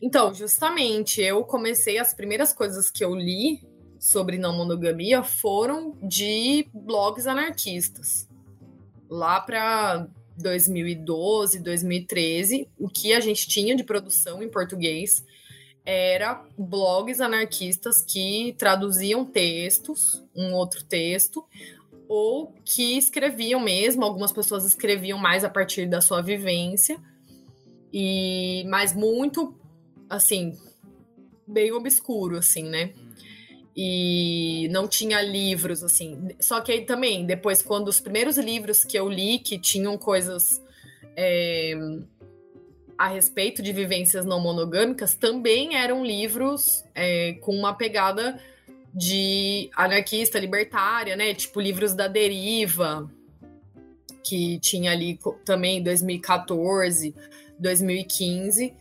[0.00, 3.60] Então, justamente, eu comecei as primeiras coisas que eu li
[3.98, 8.28] sobre não monogamia foram de blogs anarquistas.
[9.10, 10.06] Lá para
[10.40, 15.24] 2012, 2013, o que a gente tinha de produção em português
[15.84, 21.44] era blogs anarquistas que traduziam textos, um outro texto,
[22.08, 26.98] ou que escreviam mesmo, algumas pessoas escreviam mais a partir da sua vivência,
[27.92, 29.54] e mas muito
[30.08, 30.58] assim,
[31.46, 32.92] bem obscuro assim, né?
[33.82, 36.28] E não tinha livros assim.
[36.38, 40.62] Só que aí também, depois, quando os primeiros livros que eu li que tinham coisas
[41.16, 41.72] é,
[42.98, 48.38] a respeito de vivências não monogâmicas, também eram livros é, com uma pegada
[48.92, 51.32] de anarquista libertária, né?
[51.32, 53.10] Tipo livros da Deriva,
[54.22, 57.14] que tinha ali também 2014,
[57.58, 58.74] 2015,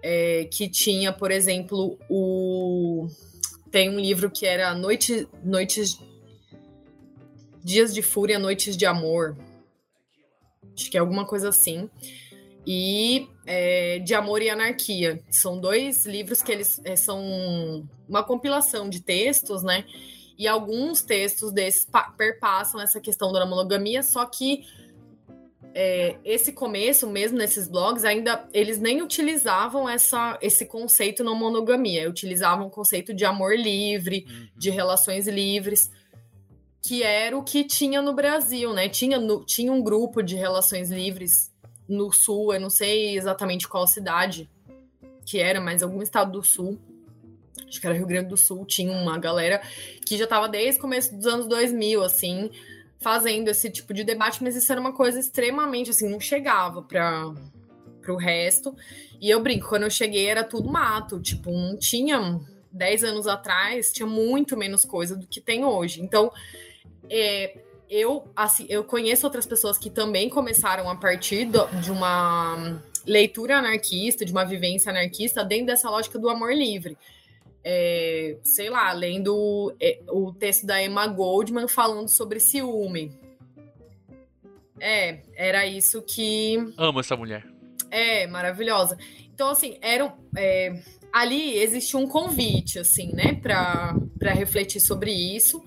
[0.00, 3.08] é, que tinha, por exemplo, o
[3.74, 5.98] tem um livro que era Noite, Noites.
[7.60, 9.36] Dias de Fúria, Noites de Amor.
[10.72, 11.90] Acho que é alguma coisa assim.
[12.64, 15.20] E é, De Amor e Anarquia.
[15.28, 19.84] São dois livros que eles é, são uma compilação de textos, né?
[20.38, 21.84] E alguns textos desses
[22.16, 24.62] perpassam essa questão da monogamia, só que
[25.76, 32.08] é, esse começo, mesmo nesses blogs, ainda eles nem utilizavam essa, esse conceito não monogamia,
[32.08, 34.48] utilizavam o conceito de amor livre, uhum.
[34.56, 35.90] de relações livres,
[36.80, 38.88] que era o que tinha no Brasil, né?
[38.88, 41.52] Tinha, no, tinha um grupo de relações livres
[41.88, 44.48] no sul, eu não sei exatamente qual cidade
[45.26, 46.78] que era, mas algum estado do sul.
[47.66, 49.60] Acho que era Rio Grande do Sul, tinha uma galera
[50.06, 52.50] que já estava desde o começo dos anos 2000, assim,
[53.04, 57.34] fazendo esse tipo de debate, mas isso era uma coisa extremamente assim, não chegava para
[58.08, 58.74] o resto.
[59.20, 62.40] E eu brinco, quando eu cheguei era tudo mato, tipo, não tinha
[62.72, 66.00] 10 anos atrás, tinha muito menos coisa do que tem hoje.
[66.00, 66.32] Então,
[67.10, 67.58] é,
[67.90, 73.58] eu, assim, eu conheço outras pessoas que também começaram a partir do, de uma leitura
[73.58, 76.96] anarquista, de uma vivência anarquista, dentro dessa lógica do amor livre
[77.64, 83.10] é, sei lá, lendo é, o texto da Emma Goldman falando sobre ciúme.
[84.78, 86.56] É, era isso que.
[86.76, 87.46] Amo essa mulher.
[87.90, 88.98] É, maravilhosa.
[89.32, 95.62] Então, assim, era, é, ali existe um convite, assim, né, para refletir sobre isso.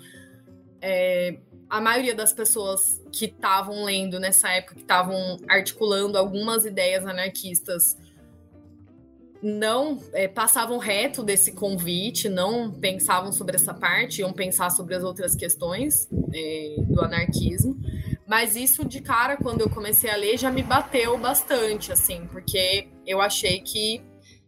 [0.82, 1.38] É,
[1.70, 7.98] a maioria das pessoas que estavam lendo nessa época, que estavam articulando algumas ideias anarquistas,
[9.42, 15.04] não é, passavam reto desse convite, não pensavam sobre essa parte, iam pensar sobre as
[15.04, 17.78] outras questões é, do anarquismo.
[18.26, 22.90] Mas isso de cara, quando eu comecei a ler, já me bateu bastante, assim, porque
[23.06, 24.02] eu achei que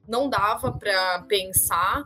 [0.08, 2.04] não dava para pensar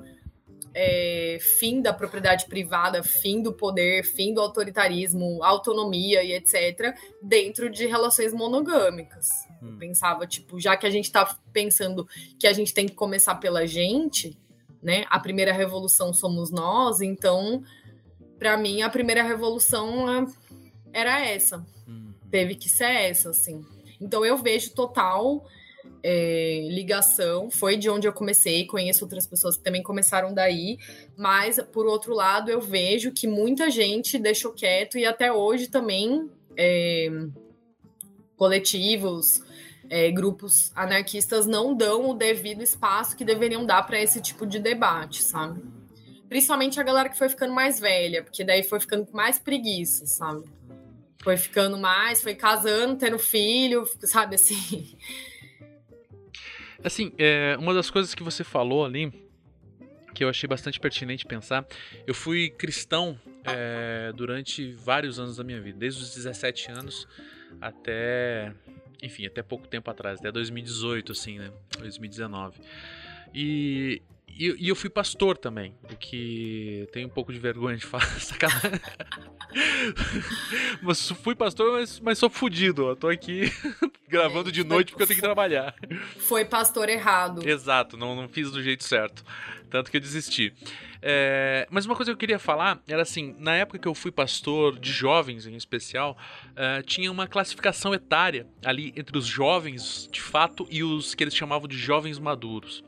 [0.76, 7.70] é, fim da propriedade privada, fim do poder, fim do autoritarismo, autonomia e etc., dentro
[7.70, 9.30] de relações monogâmicas.
[9.64, 9.78] Hum.
[9.80, 13.66] Pensava, tipo, já que a gente está pensando que a gente tem que começar pela
[13.66, 14.38] gente,
[14.82, 15.06] né?
[15.10, 17.64] A primeira revolução somos nós, então,
[18.38, 20.26] para mim, a primeira revolução é,
[20.92, 21.66] era essa.
[21.88, 22.12] Hum.
[22.30, 23.66] Teve que ser essa, assim.
[24.02, 25.46] Então eu vejo total
[26.04, 27.50] é, ligação.
[27.50, 30.78] Foi de onde eu comecei, conheço outras pessoas que também começaram daí,
[31.18, 36.30] mas por outro lado, eu vejo que muita gente deixou quieto e até hoje também.
[36.58, 37.10] É,
[38.36, 39.42] coletivos,
[39.90, 44.60] é, grupos anarquistas não dão o devido espaço que deveriam dar para esse tipo de
[44.60, 45.62] debate, sabe?
[46.28, 50.06] Principalmente a galera que foi ficando mais velha, porque daí foi ficando com mais preguiça,
[50.06, 50.44] sabe?
[51.22, 54.98] Foi ficando mais, foi casando, tendo filho, sabe assim.
[56.84, 59.14] Assim, é, uma das coisas que você falou ali,
[60.14, 61.66] que eu achei bastante pertinente pensar,
[62.06, 67.08] eu fui cristão é, durante vários anos da minha vida, desde os 17 anos
[67.62, 68.54] até
[69.04, 71.52] enfim, até pouco tempo atrás, até 2018, assim, né?
[71.78, 72.58] 2019.
[73.34, 77.86] E, e, e eu fui pastor também, o que tenho um pouco de vergonha de
[77.86, 78.80] falar, sacanagem.
[80.82, 82.96] mas fui pastor, mas, mas sou fudido, ó.
[82.96, 83.52] Tô aqui
[84.08, 85.76] gravando de noite porque eu tenho que trabalhar.
[86.20, 87.46] Foi pastor errado.
[87.46, 89.22] Exato, não, não fiz do jeito certo.
[89.70, 90.54] Tanto que eu desisti.
[91.06, 94.10] É, mas uma coisa que eu queria falar era assim: na época que eu fui
[94.10, 96.18] pastor, de jovens em especial,
[96.52, 101.36] uh, tinha uma classificação etária ali entre os jovens de fato e os que eles
[101.36, 102.86] chamavam de jovens maduros.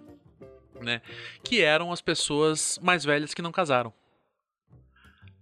[0.82, 1.02] Né?
[1.44, 3.94] Que eram as pessoas mais velhas que não casaram.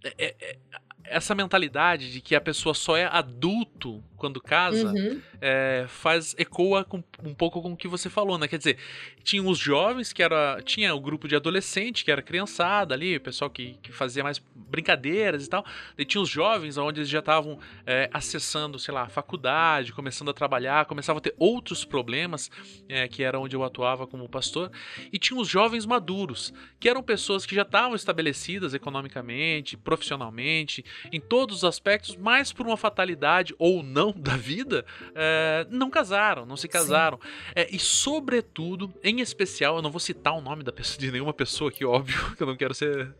[0.02, 0.58] É, é, é
[1.04, 5.20] essa mentalidade de que a pessoa só é adulto quando casa uhum.
[5.46, 8.48] É, faz ecoa com, um pouco com o que você falou, né?
[8.48, 8.78] Quer dizer,
[9.22, 13.20] tinha os jovens que era tinha o grupo de adolescente que era criançada ali, o
[13.20, 15.62] pessoal que, que fazia mais brincadeiras e tal.
[15.98, 20.30] E tinha os jovens onde eles já estavam é, acessando, sei lá, a faculdade, começando
[20.30, 22.50] a trabalhar, começavam a ter outros problemas,
[22.88, 24.72] é, que era onde eu atuava como pastor.
[25.12, 31.20] E tinha os jovens maduros, que eram pessoas que já estavam estabelecidas economicamente, profissionalmente, em
[31.20, 35.33] todos os aspectos, mas por uma fatalidade ou não da vida, é,
[35.70, 37.18] não casaram, não se casaram.
[37.54, 41.32] É, e, sobretudo, em especial, eu não vou citar o nome da pessoa, de nenhuma
[41.32, 43.14] pessoa aqui, óbvio, que eu não quero ser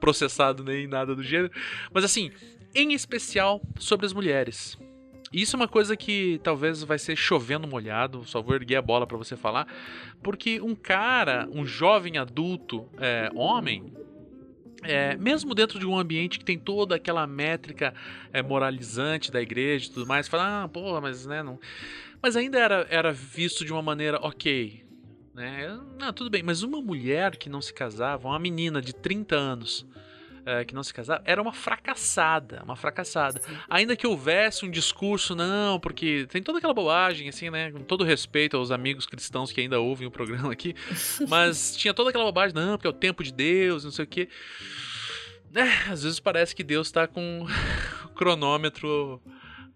[0.00, 1.52] processado nem nada do gênero,
[1.92, 2.30] mas assim,
[2.74, 4.78] em especial sobre as mulheres.
[5.32, 9.06] Isso é uma coisa que talvez vai ser chovendo molhado, só vou erguer a bola
[9.06, 9.66] para você falar,
[10.20, 13.92] porque um cara, um jovem adulto, é, homem,
[14.82, 17.94] é, mesmo dentro de um ambiente que tem toda aquela métrica
[18.32, 21.58] é, moralizante da igreja e tudo mais, fala, ah, porra, mas né, não.
[22.22, 24.84] Mas ainda era, era visto de uma maneira ok.
[25.34, 25.80] Né?
[26.14, 29.86] Tudo bem, mas uma mulher que não se casava, uma menina de 30 anos,
[30.44, 33.40] é, que não se casava, era uma fracassada, uma fracassada.
[33.40, 33.56] Sim.
[33.68, 37.70] Ainda que houvesse um discurso, não, porque tem toda aquela bobagem, assim, né?
[37.70, 40.74] Com todo respeito aos amigos cristãos que ainda ouvem o programa aqui,
[41.28, 44.08] mas tinha toda aquela bobagem, não, porque é o tempo de Deus, não sei o
[44.08, 44.28] quê.
[45.54, 47.44] É, às vezes parece que Deus tá com
[48.06, 49.20] o cronômetro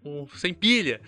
[0.05, 1.01] um, sem pilha.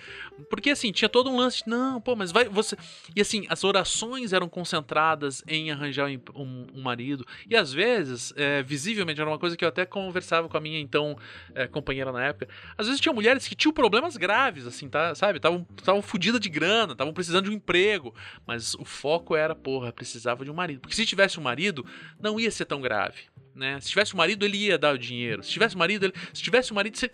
[0.50, 2.76] Porque assim, tinha todo um lance de, não, pô, mas vai você.
[3.16, 7.26] E assim, as orações eram concentradas em arranjar um, um marido.
[7.50, 10.80] E às vezes, é, visivelmente, era uma coisa que eu até conversava com a minha
[10.80, 11.18] então
[11.54, 12.48] é, companheira na época.
[12.78, 15.38] Às vezes tinha mulheres que tinham problemas graves, assim, tá, sabe?
[15.38, 18.14] Estavam fodidas de grana, estavam precisando de um emprego.
[18.46, 20.82] Mas o foco era, porra, precisava de um marido.
[20.82, 21.86] Porque se tivesse um marido,
[22.20, 23.24] não ia ser tão grave.
[23.56, 23.80] Né?
[23.82, 25.42] Se tivesse um marido, ele ia dar o dinheiro.
[25.42, 26.14] Se tivesse um marido, ele...
[26.32, 27.12] se tivesse um marido, você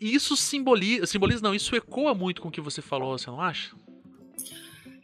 [0.00, 3.40] e isso simboliza, simboliza, não, isso ecoa muito com o que você falou, você não
[3.40, 3.76] acha?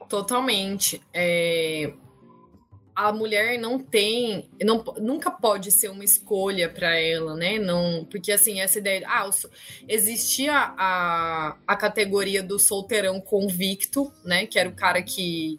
[0.08, 1.02] Totalmente.
[1.12, 1.92] É...
[2.94, 7.58] A mulher não tem, não, nunca pode ser uma escolha para ela, né?
[7.58, 9.28] Não, porque assim essa ideia, ah,
[9.86, 14.46] existia a, a categoria do solteirão convicto, né?
[14.46, 15.58] Que era o cara que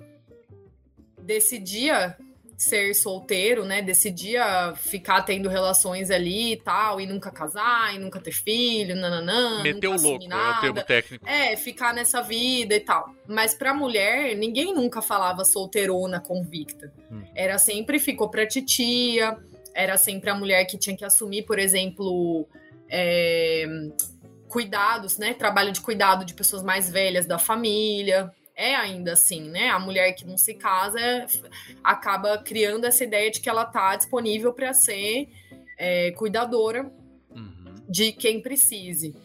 [1.22, 2.18] decidia
[2.58, 3.84] ser solteiro, né?
[3.84, 9.62] Decidia ficar tendo relações ali e tal, e nunca casar, e nunca ter filho, nananã.
[9.62, 10.56] Meteu nunca louco, nada.
[10.56, 11.30] é o termo técnico.
[11.30, 13.14] É, ficar nessa vida e tal.
[13.28, 16.92] Mas pra mulher, ninguém nunca falava solteirona convicta.
[17.12, 17.22] Hum.
[17.36, 19.38] Era sempre ficou pra titia,
[19.76, 22.48] era sempre a mulher que tinha que assumir, por exemplo.
[22.90, 23.66] É,
[24.48, 25.34] cuidados, né?
[25.34, 29.70] Trabalho de cuidado de pessoas mais velhas da família é ainda assim, né?
[29.70, 31.00] A mulher que não se casa
[31.84, 35.30] acaba criando essa ideia de que ela tá disponível para ser
[35.78, 36.92] é, cuidadora
[37.30, 37.76] uhum.
[37.88, 39.16] de quem precise.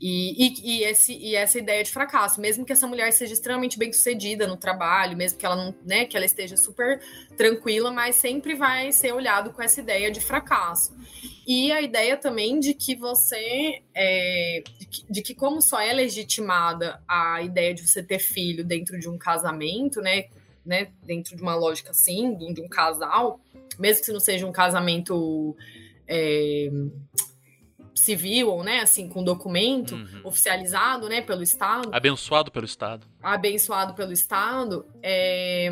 [0.00, 3.78] E, e, e, esse, e essa ideia de fracasso, mesmo que essa mulher seja extremamente
[3.78, 7.00] bem sucedida no trabalho, mesmo que ela não, né, que ela esteja super
[7.36, 10.94] tranquila, mas sempre vai ser olhado com essa ideia de fracasso.
[11.46, 15.92] E a ideia também de que você é, de, que, de que como só é
[15.94, 20.26] legitimada a ideia de você ter filho dentro de um casamento, né,
[20.64, 23.40] né, dentro de uma lógica assim, de um casal,
[23.78, 25.56] mesmo que não seja um casamento
[26.06, 26.68] é,
[27.96, 30.20] civil, ou, né, assim, com documento uhum.
[30.24, 31.88] oficializado, né, pelo Estado.
[31.92, 33.06] Abençoado pelo Estado.
[33.22, 34.86] Abençoado pelo Estado.
[35.02, 35.70] É,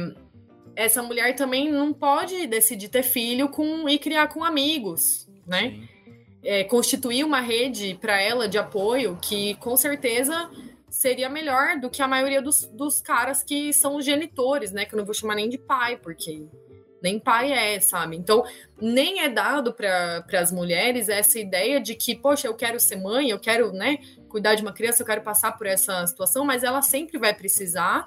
[0.74, 5.80] essa mulher também não pode decidir ter filho com e criar com amigos, né?
[6.42, 10.50] É, constituir uma rede para ela de apoio que, com certeza,
[10.90, 14.84] seria melhor do que a maioria dos, dos caras que são os genitores, né?
[14.84, 16.46] Que eu não vou chamar nem de pai, porque
[17.04, 18.16] nem pai é, sabe?
[18.16, 18.42] Então,
[18.80, 23.29] nem é dado para as mulheres essa ideia de que, poxa, eu quero ser mãe,
[23.29, 26.81] eu quero, né, cuidar de uma criança, eu quero passar por essa situação, mas ela
[26.81, 28.06] sempre vai precisar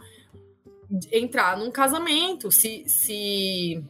[1.11, 3.83] entrar num casamento, se, se,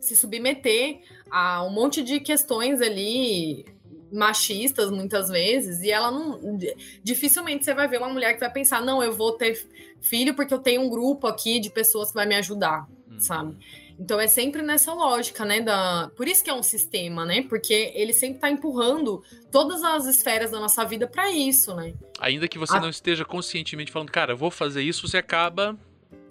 [0.00, 1.00] se submeter
[1.30, 3.66] a um monte de questões ali
[4.10, 6.58] machistas muitas vezes e ela não
[7.04, 9.68] dificilmente você vai ver uma mulher que vai pensar não eu vou ter
[10.00, 13.20] filho porque eu tenho um grupo aqui de pessoas que vai me ajudar hum.
[13.20, 13.54] sabe
[13.98, 15.60] Então é sempre nessa lógica, né?
[15.60, 16.10] Da...
[16.16, 17.42] Por isso que é um sistema, né?
[17.42, 21.94] Porque ele sempre está empurrando todas as esferas da nossa vida para isso, né?
[22.20, 22.80] Ainda que você a...
[22.80, 25.76] não esteja conscientemente falando, cara, eu vou fazer isso, você acaba.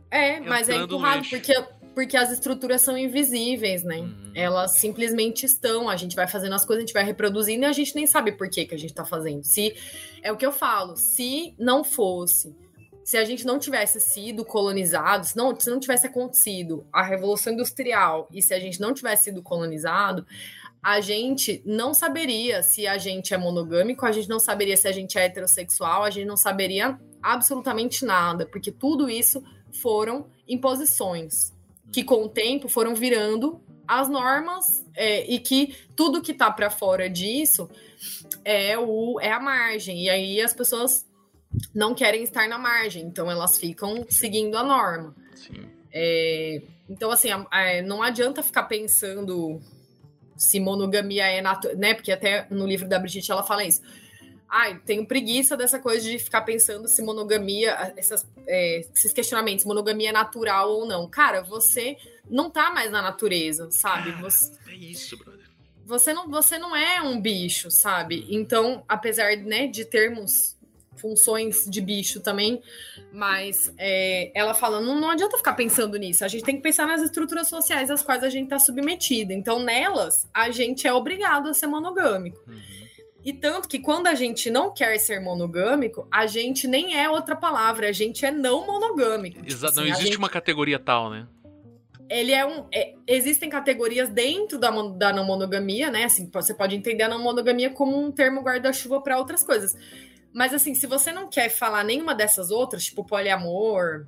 [0.10, 1.54] É, mas é empurrado, porque,
[1.94, 3.98] porque as estruturas são invisíveis, né?
[3.98, 4.32] Uhum.
[4.34, 5.90] Elas simplesmente estão.
[5.90, 8.32] A gente vai fazendo as coisas, a gente vai reproduzindo e a gente nem sabe
[8.32, 9.44] por que, que a gente está fazendo.
[9.44, 9.76] Se
[10.24, 12.56] é o que eu falo, se não fosse
[13.08, 17.54] se a gente não tivesse sido colonizado, se não, se não tivesse acontecido a Revolução
[17.54, 20.28] Industrial e se a gente não tivesse sido colonizado,
[20.84, 24.92] a gente não saberia se a gente é monogâmico, a gente não saberia se a
[24.92, 29.42] gente é heterossexual, a gente não saberia absolutamente nada, porque tudo isso
[29.82, 31.54] foram imposições
[31.94, 36.70] que com o tempo foram virando as normas é, e que tudo que tá para
[36.70, 37.70] fora disso
[38.44, 40.04] é o é a margem.
[40.04, 41.07] E aí as pessoas
[41.74, 45.16] não querem estar na margem, então elas ficam seguindo a norma.
[45.92, 49.62] É, então, assim, a, a, não adianta ficar pensando
[50.36, 51.94] se monogamia é natural, né?
[51.94, 53.82] Porque até no livro da Brigitte ela fala isso.
[54.50, 60.10] Ai, tenho preguiça dessa coisa de ficar pensando se monogamia, essas, é, esses questionamentos, monogamia
[60.10, 61.10] é natural ou não.
[61.10, 61.98] Cara, você
[62.30, 64.12] não tá mais na natureza, sabe?
[64.22, 65.48] Você, é isso, brother.
[65.86, 68.26] Você não, você não é um bicho, sabe?
[68.30, 70.57] Então, apesar né, de termos
[70.98, 72.62] funções de bicho também,
[73.12, 76.88] mas é, ela fala, não, não adianta ficar pensando nisso, a gente tem que pensar
[76.88, 79.32] nas estruturas sociais às quais a gente está submetido.
[79.32, 82.40] Então, nelas, a gente é obrigado a ser monogâmico.
[82.48, 82.60] Uhum.
[83.24, 87.36] E tanto que quando a gente não quer ser monogâmico, a gente nem é outra
[87.36, 89.40] palavra, a gente é não monogâmico.
[89.40, 90.18] Exato, tipo assim, não existe gente...
[90.18, 91.28] uma categoria tal, né?
[92.10, 92.66] ele é um.
[92.74, 96.06] É, existem categorias dentro da, da não monogamia, né?
[96.06, 99.76] Assim, você pode entender a não monogamia como um termo guarda-chuva para outras coisas.
[100.34, 104.06] Mas assim, se você não quer falar nenhuma dessas outras, tipo poliamor,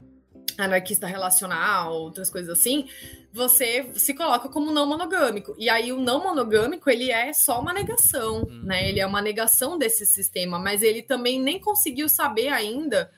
[0.58, 2.88] anarquista relacional, outras coisas assim,
[3.32, 5.56] você se coloca como não monogâmico.
[5.58, 8.64] E aí o não monogâmico, ele é só uma negação, uhum.
[8.64, 8.90] né?
[8.90, 13.12] Ele é uma negação desse sistema, mas ele também nem conseguiu saber ainda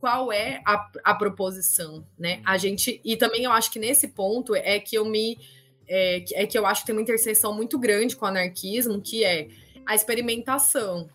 [0.00, 2.40] qual é a, a proposição, né?
[2.44, 5.38] A gente e também eu acho que nesse ponto é que eu me
[5.88, 9.24] é, é que eu acho que tem uma interseção muito grande com o anarquismo, que
[9.24, 9.48] é
[9.84, 11.08] a experimentação,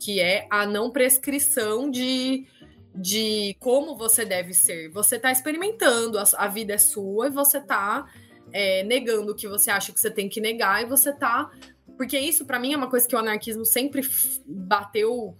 [0.00, 2.46] que é a não prescrição de,
[2.94, 4.90] de como você deve ser.
[4.90, 8.10] Você está experimentando, a, a, vida é sua e você está
[8.50, 11.50] é, negando o que você acha que você tem que negar e você está
[11.98, 14.00] Porque isso, para mim, é uma coisa que o anarquismo sempre
[14.46, 15.36] bateu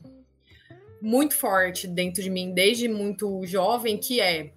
[1.01, 4.53] muito forte dentro de mim, desde muito jovem, que é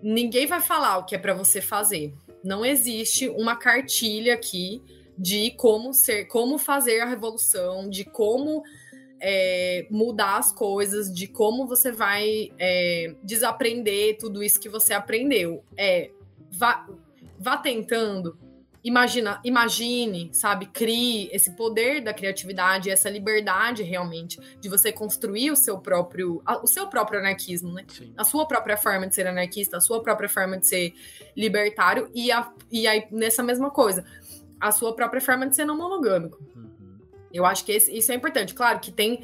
[0.00, 2.14] ninguém vai falar o que é para você fazer.
[2.44, 4.80] Não existe uma cartilha aqui
[5.18, 8.62] de como ser, como fazer a revolução, de como
[9.20, 15.62] é, mudar as coisas, de como você vai é, desaprender tudo isso que você aprendeu.
[15.76, 16.10] É,
[16.50, 16.86] vá,
[17.38, 18.38] vá tentando,
[18.82, 25.56] imagina, imagine, sabe, crie esse poder da criatividade, essa liberdade realmente de você construir o
[25.56, 27.84] seu próprio, o seu próprio anarquismo, né?
[27.88, 28.12] Sim.
[28.16, 30.94] A sua própria forma de ser anarquista, a sua própria forma de ser
[31.36, 34.04] libertário e, a, e aí nessa mesma coisa,
[34.60, 36.38] a sua própria forma de ser não monogâmico.
[36.56, 36.59] Hum.
[37.32, 38.54] Eu acho que esse, isso é importante.
[38.54, 39.22] Claro que tem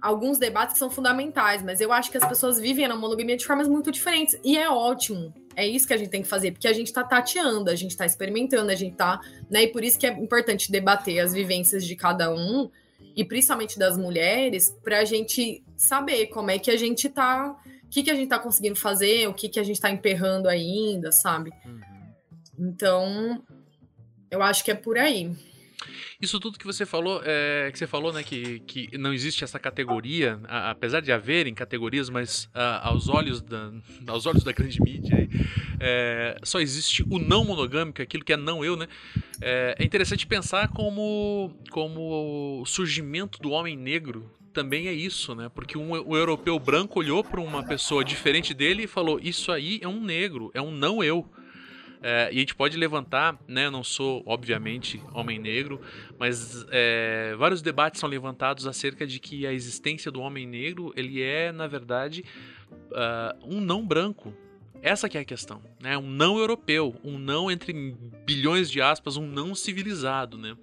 [0.00, 3.44] alguns debates que são fundamentais, mas eu acho que as pessoas vivem na monogamia de
[3.44, 4.38] formas muito diferentes.
[4.42, 5.34] E é ótimo.
[5.54, 7.96] É isso que a gente tem que fazer, porque a gente tá tateando, a gente
[7.96, 9.20] tá experimentando, a gente tá.
[9.50, 12.70] Né, e por isso que é importante debater as vivências de cada um,
[13.14, 17.56] e principalmente das mulheres, pra gente saber como é que a gente tá.
[17.84, 20.48] O que, que a gente tá conseguindo fazer, o que, que a gente tá emperrando
[20.48, 21.50] ainda, sabe?
[21.66, 21.80] Uhum.
[22.56, 23.42] Então,
[24.30, 25.34] eu acho que é por aí.
[26.20, 29.58] Isso tudo que você falou, é, que você falou, né, que, que não existe essa
[29.58, 33.72] categoria, a, apesar de haverem categorias, mas a, aos olhos da,
[34.06, 35.28] aos olhos da grande mídia,
[35.78, 38.86] é, só existe o não monogâmico, aquilo que é não eu, né?
[39.40, 45.48] É, é interessante pensar como, como o surgimento do homem negro também é isso, né?
[45.48, 49.78] Porque um, o europeu branco olhou para uma pessoa diferente dele e falou: Isso aí
[49.82, 51.26] é um negro, é um não eu.
[52.02, 53.66] É, e a gente pode levantar, né?
[53.66, 55.80] Eu não sou, obviamente, homem negro,
[56.18, 61.22] mas é, vários debates são levantados acerca de que a existência do homem negro ele
[61.22, 62.24] é, na verdade,
[62.70, 64.34] uh, um não branco.
[64.82, 65.98] Essa que é a questão, né?
[65.98, 67.94] Um não europeu, um não entre
[68.24, 70.56] bilhões de aspas, um não civilizado, né?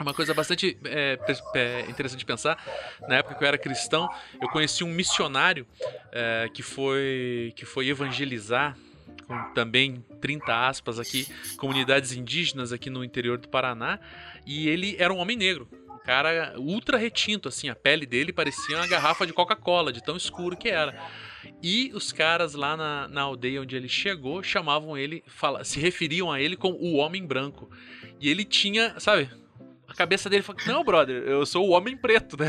[0.00, 1.18] Uma coisa bastante é,
[1.54, 2.62] é, interessante de pensar,
[3.08, 4.08] na época que eu era cristão,
[4.40, 5.66] eu conheci um missionário
[6.12, 8.76] é, que, foi, que foi evangelizar
[9.26, 13.98] com também 30 aspas aqui, comunidades indígenas aqui no interior do Paraná,
[14.46, 15.68] e ele era um homem negro.
[15.90, 20.16] Um cara ultra retinto, assim, a pele dele parecia uma garrafa de Coca-Cola, de tão
[20.16, 20.96] escuro que era.
[21.62, 26.30] E os caras lá na, na aldeia onde ele chegou chamavam ele, fala, se referiam
[26.30, 27.70] a ele como o Homem Branco.
[28.20, 29.28] E ele tinha, sabe,
[29.96, 32.46] cabeça dele falou: Não, brother, eu sou o homem preto, né?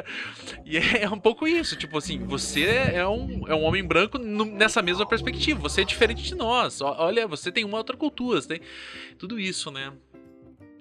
[0.64, 4.18] e é, é, um pouco isso, tipo assim, você é um, é um homem branco
[4.18, 6.80] nessa mesma perspectiva, você é diferente de nós.
[6.80, 8.60] Olha, você tem uma outra cultura, você tem
[9.18, 9.92] tudo isso, né?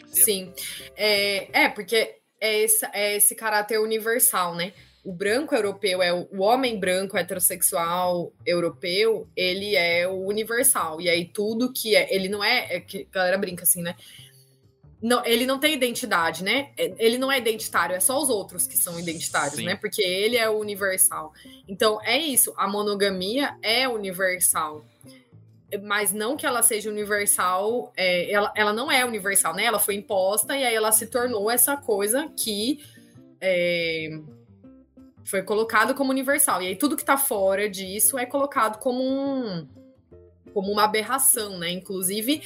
[0.05, 0.53] Sim.
[0.95, 4.73] É, é porque é esse, é esse caráter universal, né?
[5.03, 10.99] O branco europeu é o homem branco heterossexual europeu, ele é o universal.
[10.99, 12.13] E aí tudo que é.
[12.13, 12.77] Ele não é.
[12.77, 13.95] é que a galera brinca assim, né?
[15.05, 16.71] Não, ele não tem identidade, né?
[16.75, 19.65] Ele não é identitário, é só os outros que são identitários, Sim.
[19.65, 19.75] né?
[19.75, 21.31] Porque ele é o universal.
[21.67, 24.83] Então é isso, a monogamia é universal.
[25.83, 29.65] Mas não que ela seja universal, é, ela, ela não é universal, né?
[29.65, 32.83] Ela foi imposta e aí ela se tornou essa coisa que
[33.39, 34.09] é,
[35.23, 36.63] foi colocado como universal.
[36.63, 39.67] E aí tudo que tá fora disso é colocado como um
[40.51, 41.69] como uma aberração, né?
[41.69, 42.41] Inclusive,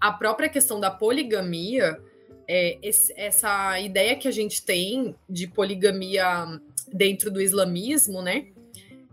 [0.00, 2.00] a própria questão da poligamia,
[2.48, 6.60] é, esse, essa ideia que a gente tem de poligamia
[6.92, 8.46] dentro do islamismo, né?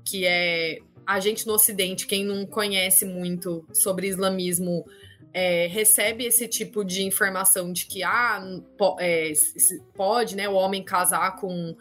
[0.03, 4.85] Que é a gente no Ocidente, quem não conhece muito sobre islamismo,
[5.33, 8.41] é, recebe esse tipo de informação de que ah,
[8.99, 9.31] é,
[9.93, 11.75] pode né, o homem casar com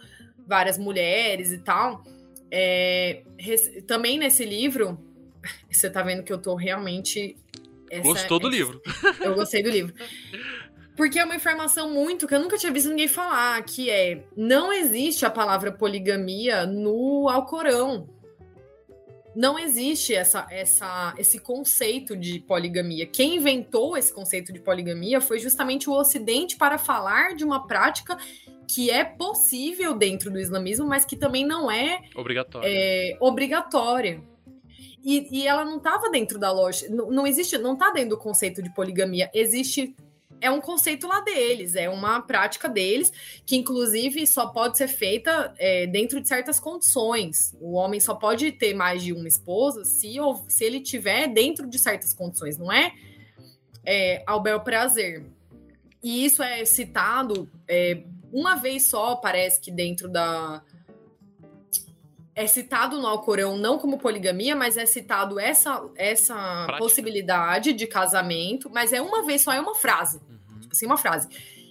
[0.46, 2.04] várias mulheres e tal.
[2.50, 3.22] É,
[3.86, 4.96] também nesse livro,
[5.68, 7.36] você tá vendo que eu tô realmente
[7.91, 8.82] essa, Gostou do essa, livro.
[9.20, 9.95] Eu gostei do livro.
[10.97, 14.72] Porque é uma informação muito que eu nunca tinha visto ninguém falar, que é não
[14.72, 18.09] existe a palavra poligamia no Alcorão.
[19.34, 23.05] Não existe essa, essa, esse conceito de poligamia.
[23.05, 28.16] Quem inventou esse conceito de poligamia foi justamente o Ocidente para falar de uma prática
[28.66, 32.66] que é possível dentro do islamismo, mas que também não é obrigatória.
[32.66, 34.22] É, obrigatória.
[35.07, 36.88] E, e ela não estava dentro da loja.
[36.90, 39.30] Não, não existe, não está dentro do conceito de poligamia.
[39.32, 39.94] Existe
[40.40, 43.12] é um conceito lá deles, é uma prática deles,
[43.46, 47.57] que inclusive só pode ser feita é, dentro de certas condições.
[47.61, 51.68] O homem só pode ter mais de uma esposa se, ou, se ele tiver dentro
[51.68, 52.92] de certas condições, não é,
[53.84, 55.24] é ao bel prazer.
[56.02, 58.02] E isso é citado é,
[58.32, 60.62] uma vez só, parece que dentro da,
[62.37, 68.68] é citado no Alcorão não como poligamia, mas é citado essa, essa possibilidade de casamento,
[68.68, 70.18] mas é uma vez só, é uma frase.
[70.18, 70.61] Uhum.
[70.61, 71.28] Tipo assim, uma frase.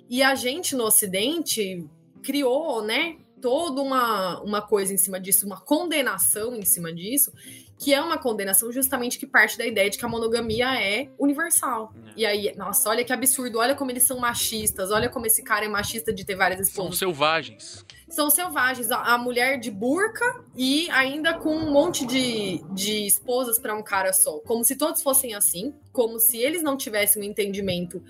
[0.09, 1.88] E a gente no Ocidente
[2.24, 7.32] criou, né, toda uma, uma coisa em cima disso, uma condenação em cima disso,
[7.78, 11.93] que é uma condenação justamente que parte da ideia de que a monogamia é universal.
[12.07, 12.13] É.
[12.17, 15.65] E aí, nossa, olha que absurdo, olha como eles são machistas, olha como esse cara
[15.65, 16.97] é machista de ter várias esposas.
[16.97, 18.89] São selvagens são selvagens.
[18.91, 24.13] A, mulher de burca e ainda com um monte de, de esposas para um cara
[24.13, 24.39] só.
[24.39, 28.01] Como se todos fossem assim, como se eles não tivessem um entendimento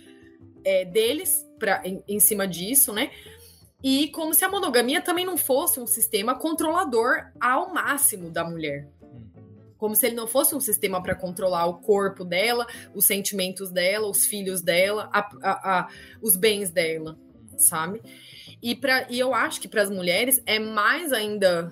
[0.64, 3.10] é, deles pra, em, em cima disso, né?
[3.84, 8.88] E como se a monogamia também não fosse um sistema controlador ao máximo da mulher.
[9.86, 14.08] Como se ele não fosse um sistema para controlar o corpo dela, os sentimentos dela,
[14.08, 17.16] os filhos dela, a, a, a, os bens dela,
[17.56, 18.02] sabe?
[18.64, 21.72] E, pra, e eu acho que para as mulheres é mais ainda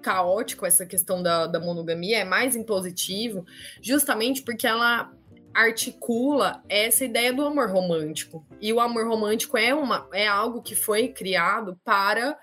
[0.00, 3.44] caótico essa questão da, da monogamia, é mais impositivo,
[3.80, 5.12] justamente porque ela
[5.52, 8.46] articula essa ideia do amor romântico.
[8.60, 12.38] E o amor romântico é, uma, é algo que foi criado para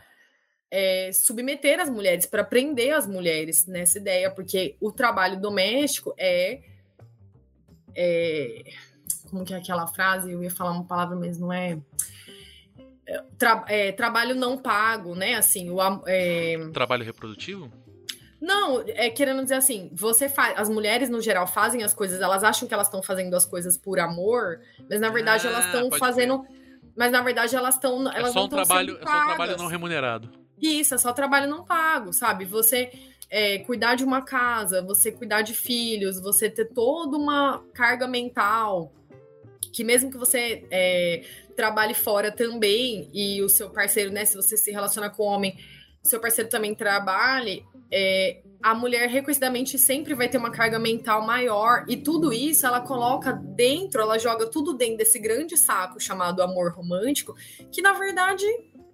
[0.71, 6.61] é, submeter as mulheres, para prender as mulheres nessa ideia, porque o trabalho doméstico é,
[7.95, 8.63] é.
[9.29, 10.31] Como que é aquela frase?
[10.31, 11.77] Eu ia falar uma palavra, mas não é
[13.37, 15.35] tra, é, trabalho não pago, né?
[15.35, 16.57] Assim, o é...
[16.73, 17.71] trabalho reprodutivo?
[18.41, 22.41] Não, é querendo dizer assim, você faz, as mulheres no geral fazem as coisas, elas
[22.43, 25.91] acham que elas estão fazendo as coisas por amor, mas na verdade ah, elas estão
[25.99, 26.45] fazendo,
[26.95, 29.67] mas na verdade elas estão, elas é só um trabalho, é só um trabalho não
[29.67, 30.31] remunerado.
[30.61, 32.45] Isso, é só trabalho não pago, sabe?
[32.45, 32.91] Você
[33.29, 38.91] é, cuidar de uma casa, você cuidar de filhos, você ter toda uma carga mental
[39.71, 41.23] que mesmo que você é,
[41.55, 45.57] trabalhe fora também e o seu parceiro, né, se você se relaciona com homem,
[46.03, 51.85] seu parceiro também trabalhe, é, a mulher reconhecidamente sempre vai ter uma carga mental maior
[51.87, 56.71] e tudo isso ela coloca dentro, ela joga tudo dentro desse grande saco chamado amor
[56.73, 57.35] romântico,
[57.71, 58.45] que na verdade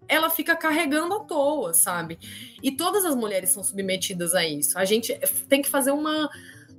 [0.08, 2.18] ela fica carregando à toa, sabe?
[2.62, 4.78] E todas as mulheres são submetidas a isso.
[4.78, 6.30] A gente tem que fazer uma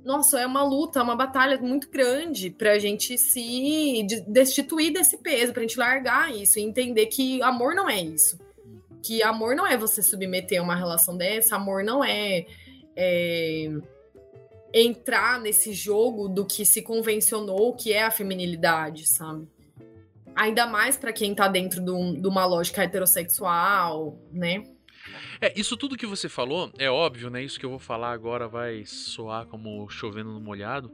[0.07, 5.61] nossa, é uma luta, uma batalha muito grande pra gente se destituir desse peso, pra
[5.61, 8.39] gente largar isso e entender que amor não é isso.
[9.03, 12.45] Que amor não é você submeter a uma relação dessa, amor não é,
[12.95, 13.69] é
[14.73, 19.45] entrar nesse jogo do que se convencionou que é a feminilidade, sabe?
[20.37, 24.63] Ainda mais para quem tá dentro de uma lógica heterossexual, né?
[25.41, 27.43] É, isso tudo que você falou é óbvio, né?
[27.43, 30.93] Isso que eu vou falar agora vai soar como chovendo no molhado.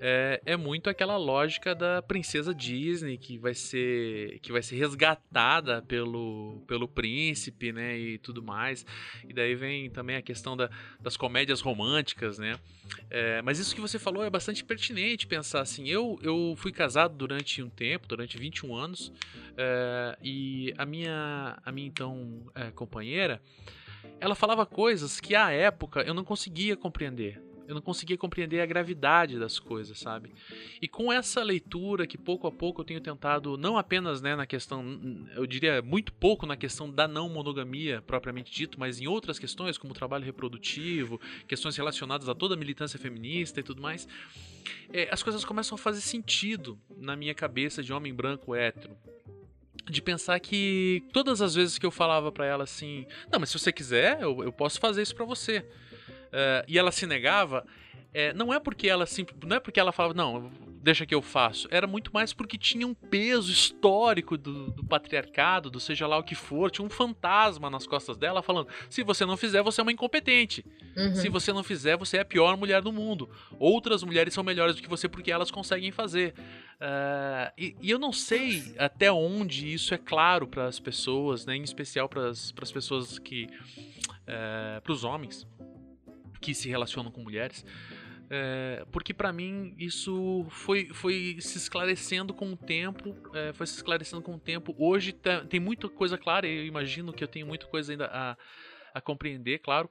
[0.00, 5.82] É, é muito aquela lógica da princesa Disney que vai ser que vai ser resgatada
[5.82, 7.96] pelo, pelo príncipe, né?
[7.98, 8.84] E tudo mais.
[9.28, 10.68] E daí vem também a questão da,
[11.00, 12.58] das comédias românticas, né?
[13.10, 15.88] É, mas isso que você falou é bastante pertinente pensar assim.
[15.88, 19.12] Eu, eu fui casado durante um tempo, durante 21 anos,
[19.56, 23.40] é, e a minha, a minha então é, companheira
[24.20, 27.40] ela falava coisas que à época eu não conseguia compreender.
[27.66, 30.32] Eu não conseguia compreender a gravidade das coisas, sabe?
[30.80, 34.46] E com essa leitura que pouco a pouco eu tenho tentado, não apenas né, na
[34.46, 34.84] questão,
[35.34, 39.78] eu diria muito pouco na questão da não monogamia propriamente dito, mas em outras questões,
[39.78, 44.06] como trabalho reprodutivo, questões relacionadas a toda a militância feminista e tudo mais,
[44.92, 48.96] é, as coisas começam a fazer sentido na minha cabeça de homem branco hétero
[49.90, 53.58] de pensar que todas as vezes que eu falava para ela assim, não, mas se
[53.58, 55.66] você quiser, eu, eu posso fazer isso para você,
[56.34, 57.64] uh, e ela se negava,
[58.12, 60.52] é, não é porque ela sempre, não é porque ela falava, não,
[60.84, 61.66] deixa que eu faço.
[61.70, 66.22] Era muito mais porque tinha um peso histórico do, do, patriarcado, do seja lá o
[66.22, 69.82] que for, tinha um fantasma nas costas dela falando: se você não fizer, você é
[69.82, 70.64] uma incompetente.
[70.96, 71.16] Uhum.
[71.16, 73.28] Se você não fizer, você é a pior mulher do mundo.
[73.58, 76.34] Outras mulheres são melhores do que você porque elas conseguem fazer.
[76.74, 81.56] Uh, e, e, eu não sei até onde isso é claro para as pessoas, né,
[81.56, 83.48] em especial para as pessoas que.
[84.24, 85.46] Uh, para os homens
[86.44, 87.64] que se relacionam com mulheres.
[88.28, 93.76] É, porque para mim isso foi, foi se esclarecendo com o tempo, é, foi se
[93.76, 94.74] esclarecendo com o tempo.
[94.78, 98.36] Hoje tá, tem muita coisa clara, eu imagino que eu tenho muita coisa ainda a,
[98.92, 99.90] a compreender, claro.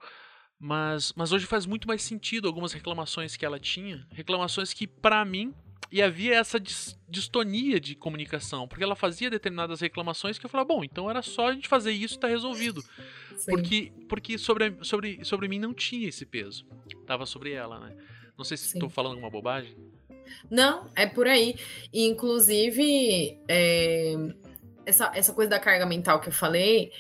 [0.59, 5.25] Mas, mas hoje faz muito mais sentido algumas reclamações que ela tinha, reclamações que para
[5.25, 5.53] mim
[5.93, 10.69] e havia essa dis distonia de comunicação, porque ela fazia determinadas reclamações que eu falava,
[10.69, 12.81] bom, então era só a gente fazer isso e tá resolvido.
[13.37, 13.51] Sim.
[13.51, 16.65] Porque, porque sobre, sobre, sobre mim não tinha esse peso.
[17.05, 17.95] Tava sobre ela, né?
[18.35, 19.77] Não sei se estou falando alguma bobagem.
[20.49, 21.55] Não, é por aí.
[21.93, 24.15] E, inclusive, é,
[24.87, 26.91] essa, essa coisa da carga mental que eu falei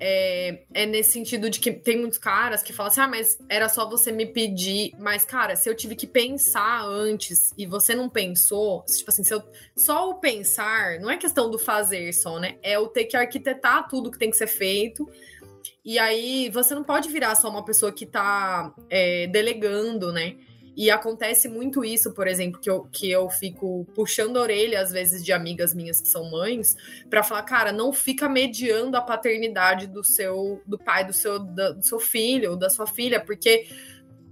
[0.00, 3.68] é, é, nesse sentido de que tem muitos caras que falam assim: ah, mas era
[3.68, 4.92] só você me pedir.
[4.98, 9.34] Mas, cara, se eu tive que pensar antes e você não pensou, tipo assim, se
[9.34, 9.42] eu,
[9.76, 12.56] só o pensar, não é questão do fazer só, né?
[12.62, 15.08] É o ter que arquitetar tudo que tem que ser feito
[15.84, 20.36] e aí você não pode virar só uma pessoa que tá é, delegando, né?
[20.78, 24.92] E acontece muito isso, por exemplo, que eu, que eu fico puxando a orelha, às
[24.92, 26.76] vezes, de amigas minhas que são mães,
[27.10, 31.72] para falar, cara, não fica mediando a paternidade do seu, do pai do seu, da,
[31.72, 33.66] do seu filho, da sua filha, porque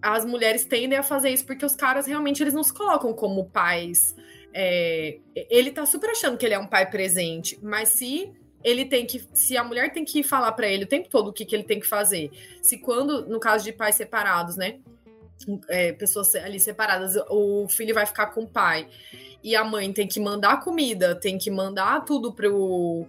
[0.01, 3.47] as mulheres tendem a fazer isso porque os caras realmente eles não se colocam como
[3.47, 4.15] pais.
[4.55, 8.33] É, ele tá super achando que ele é um pai presente, mas se
[8.63, 9.21] ele tem que.
[9.35, 11.65] Se a mulher tem que falar para ele o tempo todo o que, que ele
[11.65, 12.31] tem que fazer.
[12.63, 14.79] Se quando, no caso de pais separados, né?
[15.69, 18.89] É, pessoas ali separadas, o filho vai ficar com o pai
[19.45, 23.07] e a mãe tem que mandar comida, tem que mandar tudo pro.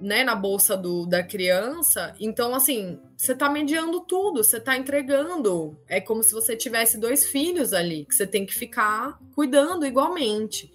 [0.00, 5.76] Né, na bolsa do, da criança, então assim, você tá mediando tudo, você tá entregando.
[5.88, 10.72] É como se você tivesse dois filhos ali, que você tem que ficar cuidando igualmente.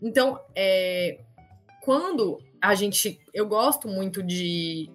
[0.00, 1.18] Então, é,
[1.82, 3.20] quando a gente.
[3.34, 4.88] Eu gosto muito de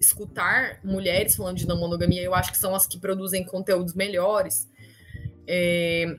[0.00, 4.67] escutar mulheres falando de não monogamia, eu acho que são as que produzem conteúdos melhores.
[5.48, 6.18] É,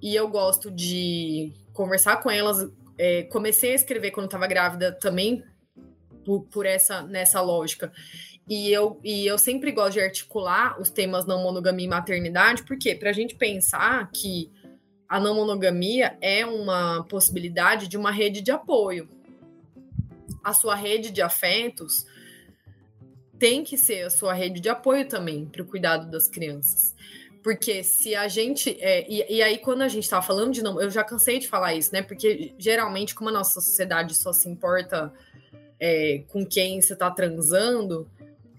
[0.00, 2.70] e eu gosto de conversar com elas.
[2.96, 5.42] É, comecei a escrever quando estava grávida também
[6.24, 7.92] por, por, essa nessa lógica.
[8.48, 12.94] E eu, e eu sempre gosto de articular os temas não monogamia e maternidade, porque
[12.94, 14.52] para a gente pensar que
[15.08, 19.08] a não monogamia é uma possibilidade de uma rede de apoio
[20.46, 22.06] a sua rede de afetos
[23.36, 26.94] tem que ser a sua rede de apoio também para o cuidado das crianças.
[27.46, 28.76] Porque se a gente.
[28.80, 30.82] É, e, e, aí, quando a gente está falando de não.
[30.82, 32.02] Eu já cansei de falar isso, né?
[32.02, 35.12] Porque geralmente, como a nossa sociedade só se importa
[35.78, 38.10] é, com quem você está transando,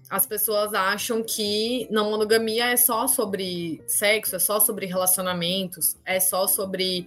[0.08, 6.18] as pessoas acham que não monogamia é só sobre sexo, é só sobre relacionamentos, é
[6.18, 7.06] só sobre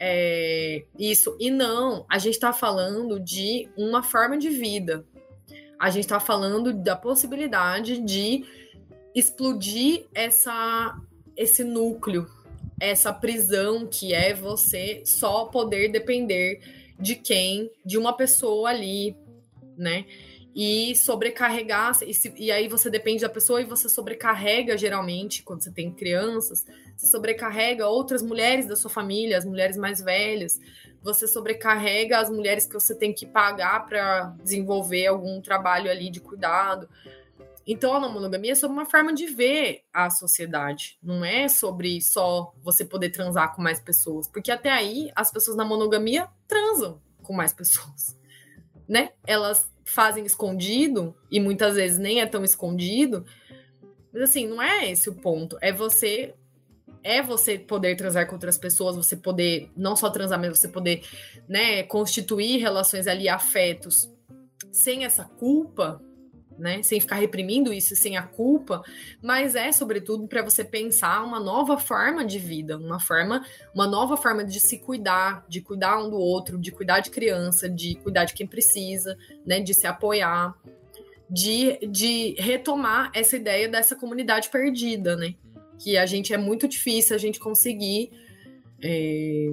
[0.00, 1.36] é, isso.
[1.38, 5.04] E não, a gente está falando de uma forma de vida.
[5.78, 8.44] A gente está falando da possibilidade de
[9.14, 11.00] explodir essa,
[11.40, 12.26] esse núcleo
[12.80, 16.60] essa prisão que é você só poder depender
[16.98, 19.14] de quem, de uma pessoa ali,
[19.76, 20.06] né?
[20.54, 25.62] E sobrecarregar, e, se, e aí você depende da pessoa e você sobrecarrega geralmente, quando
[25.62, 26.66] você tem crianças,
[26.96, 30.58] você sobrecarrega outras mulheres da sua família, as mulheres mais velhas,
[31.02, 36.20] você sobrecarrega as mulheres que você tem que pagar para desenvolver algum trabalho ali de
[36.20, 36.88] cuidado.
[37.72, 40.98] Então, a monogamia é sobre uma forma de ver a sociedade.
[41.00, 44.26] Não é sobre só você poder transar com mais pessoas.
[44.26, 48.18] Porque até aí, as pessoas na monogamia transam com mais pessoas.
[48.88, 49.10] Né?
[49.24, 53.24] Elas fazem escondido, e muitas vezes nem é tão escondido.
[54.12, 55.56] Mas assim, não é esse o ponto.
[55.60, 56.34] É você.
[57.04, 61.04] É você poder transar com outras pessoas, você poder não só transar, mas você poder,
[61.48, 64.12] né, constituir relações ali, afetos,
[64.72, 66.02] sem essa culpa,
[66.60, 66.82] né?
[66.82, 68.82] Sem ficar reprimindo isso, sem a culpa,
[69.22, 73.44] mas é sobretudo para você pensar uma nova forma de vida, uma forma,
[73.74, 77.68] uma nova forma de se cuidar, de cuidar um do outro, de cuidar de criança,
[77.68, 79.60] de cuidar de quem precisa, né?
[79.60, 80.54] De se apoiar,
[81.28, 85.34] de, de retomar essa ideia dessa comunidade perdida, né?
[85.78, 88.10] Que a gente é muito difícil a gente conseguir
[88.82, 89.50] é,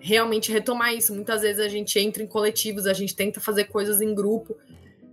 [0.00, 1.14] realmente retomar isso.
[1.14, 4.56] Muitas vezes a gente entra em coletivos, a gente tenta fazer coisas em grupo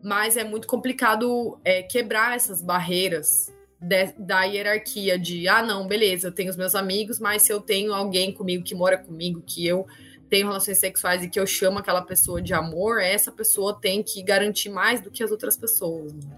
[0.06, 3.52] mas é muito complicado é, quebrar essas barreiras
[3.82, 7.60] de, da hierarquia de ah, não, beleza, eu tenho os meus amigos, mas se eu
[7.60, 9.88] tenho alguém comigo que mora comigo, que eu
[10.30, 14.22] tenho relações sexuais e que eu chamo aquela pessoa de amor, essa pessoa tem que
[14.22, 16.14] garantir mais do que as outras pessoas.
[16.14, 16.36] Né?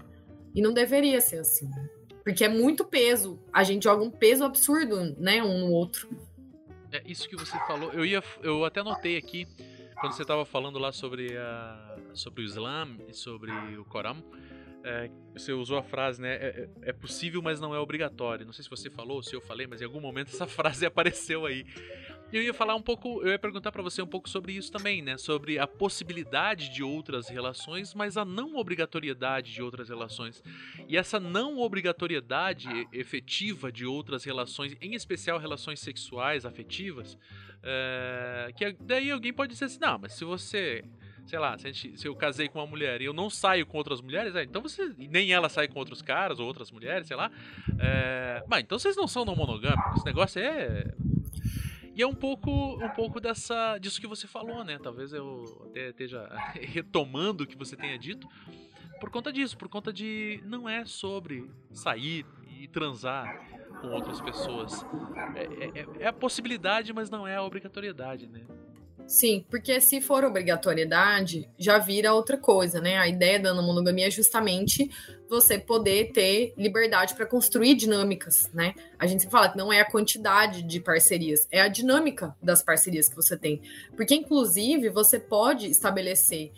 [0.54, 1.68] E não deveria ser assim.
[2.24, 3.38] Porque é muito peso.
[3.52, 6.08] A gente joga um peso absurdo, né, um no outro.
[6.90, 7.92] É isso que você falou.
[7.92, 9.46] Eu ia, eu até notei aqui
[10.00, 14.22] quando você estava falando lá sobre, a, sobre o Islã e sobre o Corão,
[14.84, 16.34] é, você usou a frase, né?
[16.34, 18.46] É, é, possível, mas não é obrigatório.
[18.46, 21.46] Não sei se você falou, se eu falei, mas em algum momento essa frase apareceu
[21.46, 21.64] aí.
[22.30, 25.00] Eu ia falar um pouco, eu ia perguntar para você um pouco sobre isso também,
[25.00, 25.16] né?
[25.16, 30.42] Sobre a possibilidade de outras relações, mas a não obrigatoriedade de outras relações.
[30.86, 37.16] E essa não obrigatoriedade efetiva de outras relações, em especial relações sexuais, afetivas,
[37.62, 40.84] é, que daí alguém pode dizer assim, não, mas se você
[41.28, 43.76] sei lá, se, gente, se, eu casei com uma mulher e eu não saio com
[43.76, 44.94] outras mulheres, é, então você.
[44.96, 47.30] Nem ela sai com outros caras ou outras mulheres, sei lá.
[47.78, 49.96] É, mas então vocês não são não monogâmicos.
[49.96, 50.90] Esse negócio é.
[51.98, 54.78] E é um pouco, um pouco dessa, disso que você falou, né?
[54.80, 58.28] Talvez eu até esteja retomando o que você tenha dito.
[59.00, 60.40] Por conta disso, por conta de.
[60.44, 62.24] Não é sobre sair
[62.56, 63.44] e transar
[63.80, 64.86] com outras pessoas.
[65.34, 68.46] É, é, é, a possibilidade, mas não é a obrigatoriedade, né?
[69.08, 72.98] Sim, porque se for obrigatoriedade, já vira outra coisa, né?
[72.98, 74.90] A ideia da monogamia é justamente
[75.30, 78.74] você poder ter liberdade para construir dinâmicas, né?
[78.98, 82.62] A gente sempre fala que não é a quantidade de parcerias, é a dinâmica das
[82.62, 83.62] parcerias que você tem.
[83.96, 86.52] Porque, inclusive, você pode estabelecer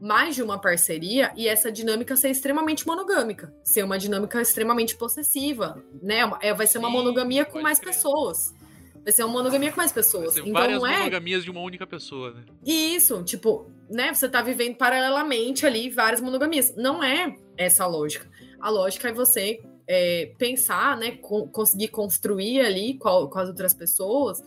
[0.00, 5.82] mais de uma parceria e essa dinâmica ser extremamente monogâmica, ser uma dinâmica extremamente possessiva,
[6.00, 6.20] né?
[6.40, 7.92] É, vai ser uma Sim, monogamia com mais crer.
[7.92, 8.54] pessoas.
[9.02, 10.34] Vai ser uma monogamia com mais pessoas.
[10.34, 10.98] Vai então várias não é...
[10.98, 12.44] monogamias de uma única pessoa, né?
[12.64, 14.12] Isso, tipo, né?
[14.12, 16.74] Você tá vivendo paralelamente ali várias monogamias.
[16.76, 18.28] Não é essa a lógica.
[18.60, 21.18] A lógica é você é, pensar, né?
[21.52, 24.42] conseguir construir ali com, com as outras pessoas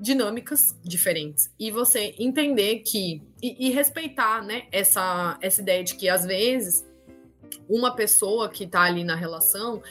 [0.00, 1.52] dinâmicas diferentes.
[1.58, 3.22] E você entender que.
[3.42, 4.66] E, e, respeitar, né?
[4.72, 6.86] Essa, essa ideia de que às vezes
[7.68, 9.82] uma pessoa que tá ali na relação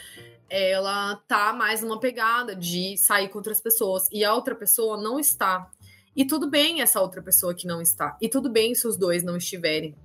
[0.50, 5.20] ela tá mais numa pegada de sair com outras pessoas e a outra pessoa não
[5.20, 5.70] está.
[6.16, 8.18] E tudo bem essa outra pessoa que não está.
[8.22, 9.95] E tudo bem se os dois não estiverem.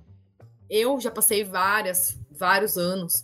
[0.69, 3.23] Eu já passei várias, vários anos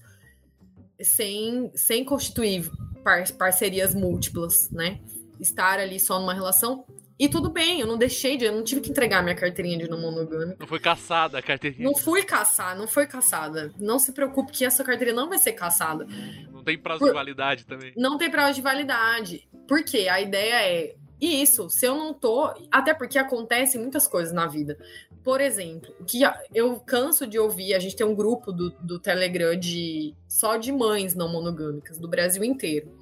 [1.02, 2.70] sem, sem constituir
[3.04, 5.00] par parcerias múltiplas, né?
[5.40, 6.86] Estar ali só numa relação.
[7.22, 8.46] E tudo bem, eu não deixei de.
[8.46, 10.60] Eu não tive que entregar minha carteirinha de não monogâmico.
[10.60, 11.88] Não foi caçada a carteirinha.
[11.88, 13.72] Não fui caçar, não foi caçada.
[13.78, 16.08] Não se preocupe que essa carteirinha não vai ser caçada.
[16.52, 17.10] Não tem prazo Por...
[17.10, 17.94] de validade também.
[17.96, 19.48] Não tem prazo de validade.
[19.68, 20.08] Por quê?
[20.10, 20.96] A ideia é.
[21.22, 22.56] E isso, se eu não tô.
[22.72, 24.76] Até porque acontecem muitas coisas na vida.
[25.24, 29.56] Por exemplo, que eu canso de ouvir, a gente tem um grupo do, do Telegram
[29.56, 32.98] de só de mães não monogâmicas do Brasil inteiro.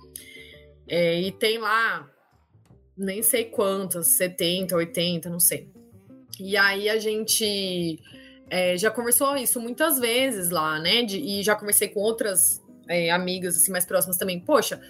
[0.85, 2.05] É, e tem lá
[2.99, 5.69] nem sei quantas, 70, 80, não sei.
[6.39, 7.99] E aí a gente
[8.49, 11.03] é, já conversou isso muitas vezes lá, né?
[11.03, 14.39] De, e já conversei com outras é, amigas assim mais próximas também.
[14.39, 14.81] Poxa,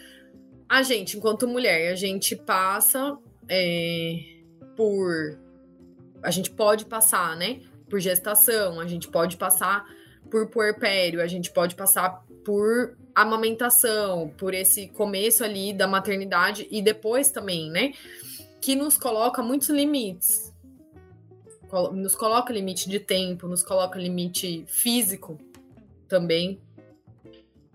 [0.67, 4.19] a gente, enquanto mulher, a gente passa é,
[4.75, 5.39] por.
[6.21, 7.61] A gente pode passar, né?
[7.89, 9.85] Por gestação, a gente pode passar
[10.29, 16.81] por puerpério, a gente pode passar por amamentação, por esse começo ali da maternidade e
[16.81, 17.93] depois também, né?
[18.61, 20.53] Que nos coloca muitos limites.
[21.93, 25.39] Nos coloca limite de tempo, nos coloca limite físico
[26.07, 26.59] também.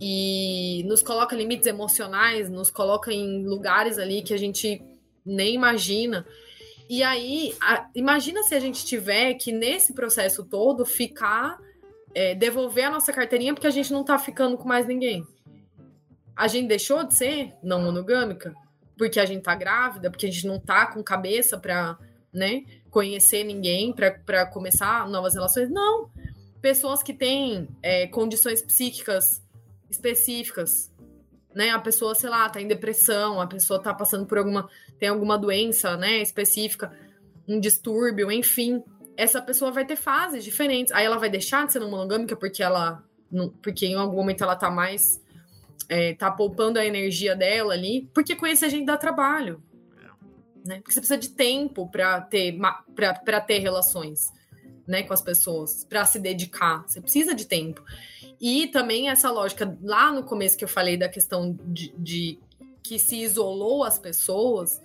[0.01, 4.83] E nos coloca limites emocionais, nos coloca em lugares ali que a gente
[5.25, 6.27] nem imagina.
[6.89, 11.59] E aí, a, imagina se a gente tiver que, nesse processo todo, ficar.
[12.17, 15.27] É, devolver a nossa carteirinha porque a gente não tá ficando com mais ninguém.
[16.37, 18.55] A gente deixou de ser não monogâmica
[18.97, 21.99] porque a gente tá grávida, porque a gente não tá com cabeça pra,
[22.33, 25.69] né, conhecer ninguém, para começar novas relações.
[25.71, 26.11] Não.
[26.61, 29.43] Pessoas que têm é, condições psíquicas
[29.91, 30.93] específicas,
[31.55, 31.71] né?
[31.71, 34.69] A pessoa, sei lá, tá em depressão, a pessoa tá passando por alguma
[34.99, 36.93] tem alguma doença, né, específica,
[37.49, 38.83] um distúrbio, enfim,
[39.17, 40.93] essa pessoa vai ter fases diferentes.
[40.93, 43.03] Aí ela vai deixar de ser não monogâmica porque ela
[43.63, 45.21] porque em algum momento ela tá mais
[45.89, 49.63] é, tá poupando a energia dela ali, porque conhecer a gente dá trabalho.
[50.65, 50.77] Né?
[50.77, 52.59] Porque você precisa de tempo para ter
[52.95, 54.33] para ter relações,
[54.87, 56.85] né, com as pessoas, para se dedicar.
[56.87, 57.83] Você precisa de tempo.
[58.41, 62.39] E também essa lógica lá no começo que eu falei da questão de, de
[62.83, 64.81] que se isolou as pessoas,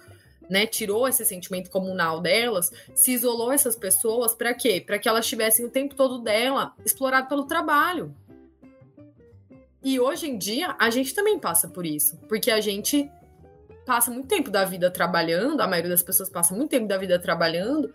[0.49, 4.81] né, tirou esse sentimento comunal delas, se isolou essas pessoas para quê?
[4.85, 8.15] Para que elas tivessem o tempo todo dela explorado pelo trabalho.
[9.83, 13.09] E hoje em dia a gente também passa por isso, porque a gente
[13.85, 17.17] passa muito tempo da vida trabalhando, a maioria das pessoas passa muito tempo da vida
[17.17, 17.93] trabalhando.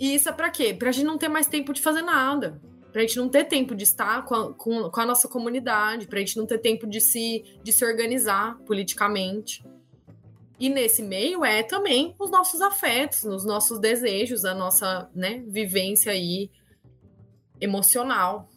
[0.00, 0.74] E isso é para quê?
[0.74, 2.60] Pra gente não ter mais tempo de fazer nada
[2.96, 6.18] pra gente não ter tempo de estar com a, com, com a nossa comunidade, pra
[6.18, 9.62] gente não ter tempo de se, de se organizar politicamente.
[10.58, 16.10] E nesse meio é também os nossos afetos, os nossos desejos, a nossa né, vivência
[16.10, 16.50] aí
[17.60, 18.48] emocional.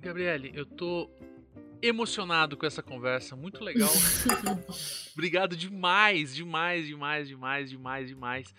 [0.00, 1.10] Gabriele, eu tô
[1.80, 3.90] emocionado com essa conversa, muito legal.
[5.12, 8.54] Obrigado demais, demais, demais, demais, demais, demais.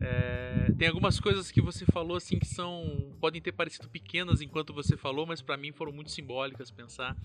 [0.00, 4.72] É, tem algumas coisas que você falou assim que são podem ter parecido pequenas enquanto
[4.72, 7.16] você falou, mas para mim foram muito simbólicas pensar.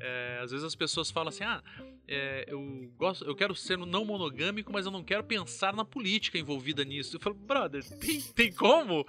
[0.00, 1.62] É, às vezes as pessoas falam assim: ah,
[2.08, 6.36] é, eu gosto, eu quero ser não monogâmico, mas eu não quero pensar na política
[6.38, 7.16] envolvida nisso.
[7.16, 9.06] Eu falo, brother, tem, tem como?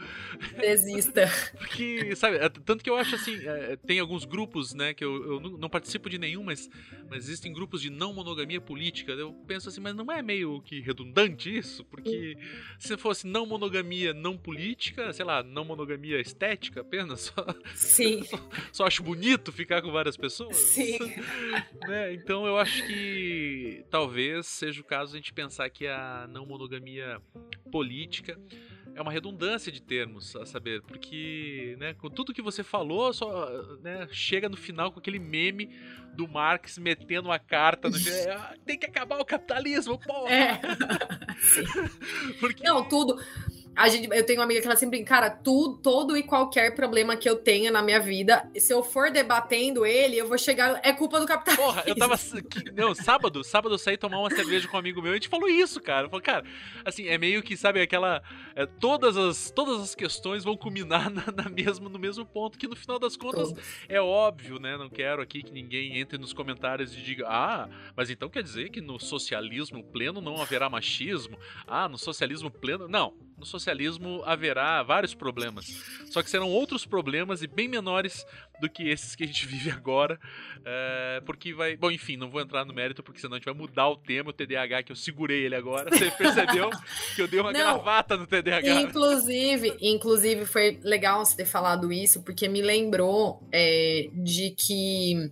[0.59, 1.27] Desista.
[1.57, 5.33] Porque, sabe, é, tanto que eu acho assim, é, tem alguns grupos, né, que eu,
[5.33, 6.69] eu não participo de nenhum, mas,
[7.09, 9.13] mas existem grupos de não monogamia política.
[9.13, 11.83] Eu penso assim, mas não é meio que redundante isso?
[11.85, 12.37] Porque
[12.77, 18.23] se fosse não monogamia não política, sei lá, não monogamia estética apenas, só, Sim.
[18.25, 20.55] só, só acho bonito ficar com várias pessoas.
[20.55, 20.80] Sim.
[21.87, 22.13] né?
[22.13, 27.21] Então eu acho que talvez seja o caso a gente pensar que a não monogamia
[27.71, 28.37] política
[28.93, 33.49] é uma redundância de termos, a saber, porque, né, com tudo que você falou, só
[33.81, 35.69] né, chega no final com aquele meme
[36.13, 37.95] do Marx metendo uma carta no
[38.35, 40.29] ah, tem que acabar o capitalismo, porra.
[40.29, 40.61] É.
[42.63, 43.17] Não, tudo
[43.75, 47.15] a gente, eu tenho uma amiga que ela sempre cara, tudo, todo e qualquer problema
[47.15, 50.79] que eu tenha na minha vida, se eu for debatendo ele, eu vou chegar.
[50.83, 51.65] É culpa do capitalismo.
[51.65, 52.15] Porra, eu tava.
[52.75, 55.29] Não, sábado, sábado eu saí tomar uma cerveja com um amigo meu e a gente
[55.29, 56.09] falou isso, cara.
[56.09, 56.45] Falou, cara,
[56.83, 58.21] assim, é meio que, sabe, aquela.
[58.55, 62.67] É, todas, as, todas as questões vão culminar na, na mesmo, no mesmo ponto, que
[62.67, 63.63] no final das contas Todos.
[63.87, 64.77] é óbvio, né?
[64.77, 68.69] Não quero aqui que ninguém entre nos comentários e diga, ah, mas então quer dizer
[68.69, 71.37] que no socialismo pleno não haverá machismo?
[71.65, 72.87] Ah, no socialismo pleno.
[72.87, 75.65] Não no socialismo haverá vários problemas.
[76.11, 78.23] Só que serão outros problemas e bem menores
[78.61, 80.19] do que esses que a gente vive agora.
[80.63, 81.75] É, porque vai.
[81.75, 84.29] Bom, enfim, não vou entrar no mérito, porque senão a gente vai mudar o tema,
[84.29, 85.89] o TDAH, que eu segurei ele agora.
[85.89, 86.69] Você percebeu
[87.15, 88.81] que eu dei uma não, gravata no TDAH.
[88.81, 95.31] Inclusive, inclusive, foi legal você ter falado isso, porque me lembrou é, de que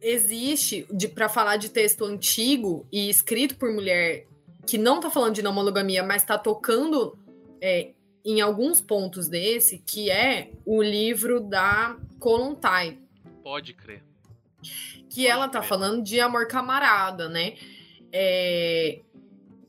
[0.00, 4.26] existe para falar de texto antigo e escrito por mulher
[4.66, 7.16] que não tá falando de não monogamia, mas tá tocando
[7.60, 7.92] é,
[8.24, 12.98] em alguns pontos desse, que é o livro da Kolontai.
[13.42, 14.02] Pode crer.
[15.08, 15.68] Que Pode ela tá crer.
[15.68, 17.54] falando de amor camarada, né?
[18.12, 19.00] É,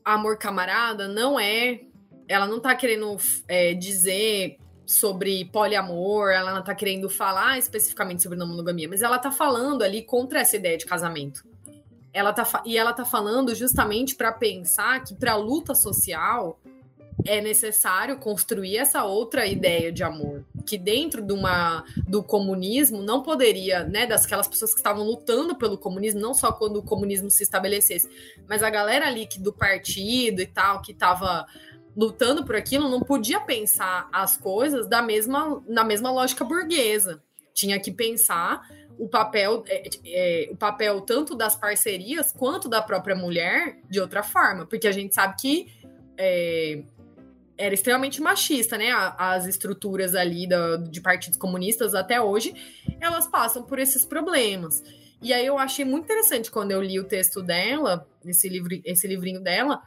[0.04, 1.80] amor camarada não é.
[2.26, 8.38] Ela não tá querendo é, dizer sobre poliamor, ela não tá querendo falar especificamente sobre
[8.38, 11.44] não monogamia, mas ela tá falando ali contra essa ideia de casamento
[12.12, 16.58] ela tá, e ela tá falando justamente para pensar que para a luta social
[17.24, 23.22] é necessário construir essa outra ideia de amor, que dentro de uma, do comunismo não
[23.22, 27.30] poderia, né, das aquelas pessoas que estavam lutando pelo comunismo, não só quando o comunismo
[27.30, 28.08] se estabelecesse,
[28.48, 31.46] mas a galera ali que do partido e tal, que estava
[31.96, 37.20] lutando por aquilo não podia pensar as coisas da mesma, na mesma lógica burguesa.
[37.52, 38.62] Tinha que pensar
[38.98, 44.22] o papel, é, é, o papel tanto das parcerias quanto da própria mulher de outra
[44.22, 45.72] forma, porque a gente sabe que
[46.18, 46.82] é,
[47.56, 48.90] era extremamente machista, né?
[49.16, 52.54] As estruturas ali da, de partidos comunistas até hoje,
[53.00, 54.82] elas passam por esses problemas.
[55.20, 59.06] E aí eu achei muito interessante quando eu li o texto dela, esse, livro, esse
[59.06, 59.82] livrinho dela,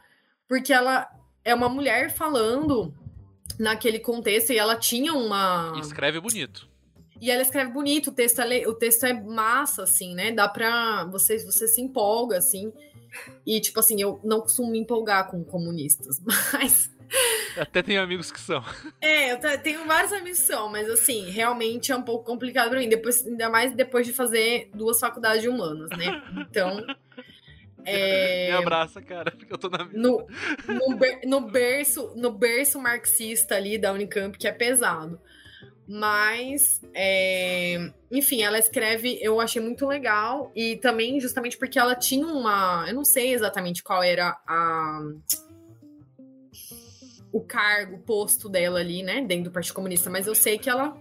[0.46, 1.08] porque ela
[1.44, 2.94] é uma mulher falando
[3.58, 5.72] naquele contexto e ela tinha uma.
[5.78, 6.71] Escreve bonito.
[7.22, 10.32] E ela escreve bonito, o texto é, o texto é massa, assim, né?
[10.32, 11.04] Dá pra.
[11.04, 12.72] Você, você se empolga, assim.
[13.46, 16.20] E, tipo assim, eu não costumo me empolgar com comunistas,
[16.52, 16.90] mas.
[17.56, 18.64] Até tenho amigos que são.
[19.00, 22.80] É, eu tenho vários amigos que são, mas assim, realmente é um pouco complicado pra
[22.80, 22.88] mim.
[22.88, 26.20] Depois, ainda mais depois de fazer duas faculdades de humanas, né?
[26.38, 26.84] Então.
[27.84, 28.46] É...
[28.46, 30.24] Me abraça, cara, porque eu tô na no,
[30.68, 35.20] no, ber, no, berço, no berço marxista ali da Unicamp, que é pesado.
[35.94, 37.92] Mas, é...
[38.10, 40.50] enfim, ela escreve, eu achei muito legal.
[40.56, 42.86] E também, justamente porque ela tinha uma.
[42.88, 45.00] Eu não sei exatamente qual era a.
[47.30, 50.70] O cargo, o posto dela ali, né, dentro do Partido Comunista, mas eu sei que
[50.70, 50.96] ela.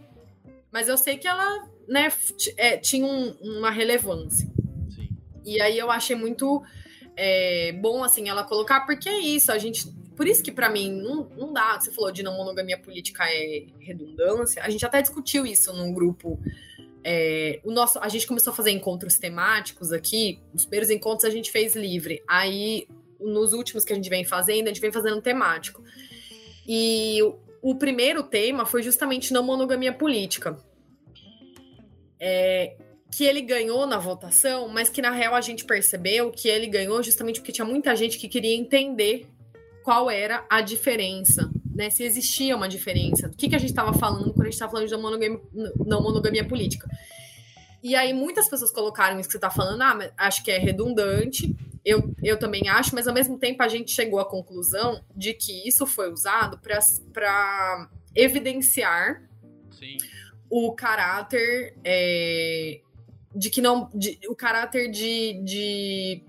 [0.69, 2.11] Mas eu sei que ela, né,
[2.57, 4.45] é, tinha um, uma relevância.
[4.93, 5.07] Sim.
[5.45, 6.61] E aí eu achei muito
[7.15, 9.87] é, bom, assim, ela colocar, porque é isso, a gente
[10.21, 11.79] por isso que para mim não, não dá.
[11.79, 14.61] Você falou de não monogamia política é redundância.
[14.63, 16.39] A gente até discutiu isso num grupo.
[17.03, 20.39] É, o nosso, a gente começou a fazer encontros temáticos aqui.
[20.53, 22.21] Os primeiros encontros a gente fez livre.
[22.27, 22.87] Aí,
[23.19, 25.83] nos últimos que a gente vem fazendo, a gente vem fazendo temático.
[26.67, 27.17] E
[27.59, 30.55] o, primeiro tema foi justamente não monogamia política.
[32.19, 32.75] É,
[33.11, 37.01] que ele ganhou na votação, mas que na real a gente percebeu que ele ganhou
[37.01, 39.27] justamente porque tinha muita gente que queria entender
[39.83, 41.89] qual era a diferença, né?
[41.89, 43.29] Se existia uma diferença.
[43.29, 45.41] Do que, que a gente estava falando quando a gente estava falando de não monogamia,
[45.85, 46.87] não monogamia política.
[47.83, 51.55] E aí muitas pessoas colocaram isso que você está falando, ah, acho que é redundante.
[51.83, 55.67] Eu, eu também acho, mas ao mesmo tempo a gente chegou à conclusão de que
[55.67, 59.23] isso foi usado para evidenciar
[59.71, 59.97] Sim.
[60.47, 62.81] o caráter é,
[63.35, 63.89] de que não.
[63.93, 66.23] De, o caráter de, de,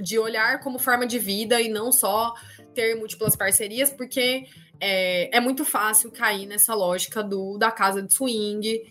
[0.00, 2.32] de olhar como forma de vida e não só
[2.74, 4.46] ter múltiplas parcerias, porque
[4.80, 8.82] é, é muito fácil cair nessa lógica do da casa de swing,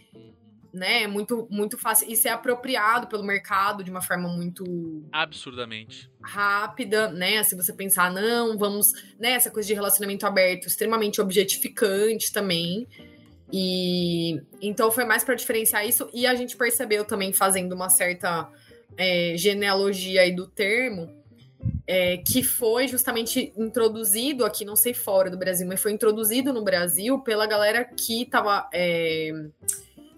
[0.74, 1.04] né?
[1.04, 2.12] É muito, muito fácil.
[2.12, 4.64] Isso é apropriado pelo mercado de uma forma muito.
[5.12, 6.10] Absurdamente.
[6.22, 7.38] Rápida, né?
[7.38, 8.92] Assim, você pensar, não, vamos.
[9.20, 9.34] Né?
[9.34, 12.88] Essa coisa de relacionamento aberto, extremamente objetificante também.
[13.52, 16.10] E então foi mais para diferenciar isso.
[16.12, 18.50] E a gente percebeu também, fazendo uma certa
[18.98, 21.08] é, genealogia aí do termo,
[21.86, 26.64] é, que foi justamente introduzido aqui, não sei fora do Brasil, mas foi introduzido no
[26.64, 29.32] Brasil pela galera que estava é,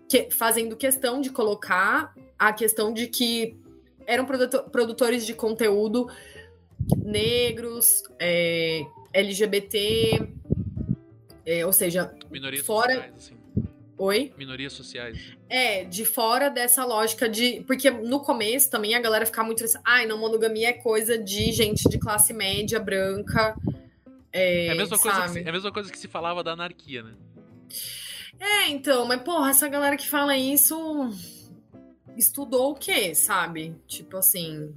[0.08, 3.58] que, fazendo questão de colocar a questão de que
[4.06, 4.26] eram
[4.72, 6.08] produtores de conteúdo
[7.04, 10.28] negros, é, LGBT,
[11.46, 12.94] é, ou seja, Minorias fora.
[12.94, 13.35] Sociais, assim.
[13.98, 14.34] Oi?
[14.38, 15.18] Minorias sociais.
[15.50, 17.64] É, de fora dessa lógica de.
[17.66, 21.52] Porque no começo também a galera ficava muito assim, ai, não, monogamia é coisa de
[21.54, 23.56] gente de classe média, branca.
[24.34, 27.14] É, é, a mesma coisa é a mesma coisa que se falava da anarquia, né?
[28.38, 31.10] É, então, mas porra, essa galera que fala isso
[32.18, 33.76] estudou o quê, sabe?
[33.88, 34.74] Tipo assim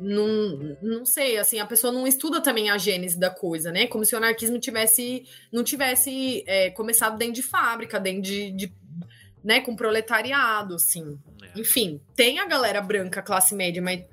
[0.00, 3.86] não, não sei, assim, a pessoa não estuda também a gênese da coisa, né?
[3.86, 8.72] Como se o anarquismo tivesse, não tivesse é, começado dentro de fábrica, dentro de, de
[9.42, 11.18] né, com proletariado, assim.
[11.42, 11.60] É.
[11.60, 14.04] Enfim, tem a galera branca, classe média, mas,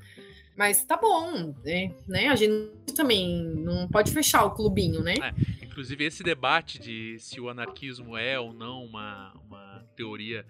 [0.58, 1.94] mas tá bom, né?
[2.08, 2.28] né?
[2.28, 5.14] A gente também não pode fechar o clubinho, né?
[5.22, 10.46] É, inclusive, esse debate de se o anarquismo é ou não uma, uma teoria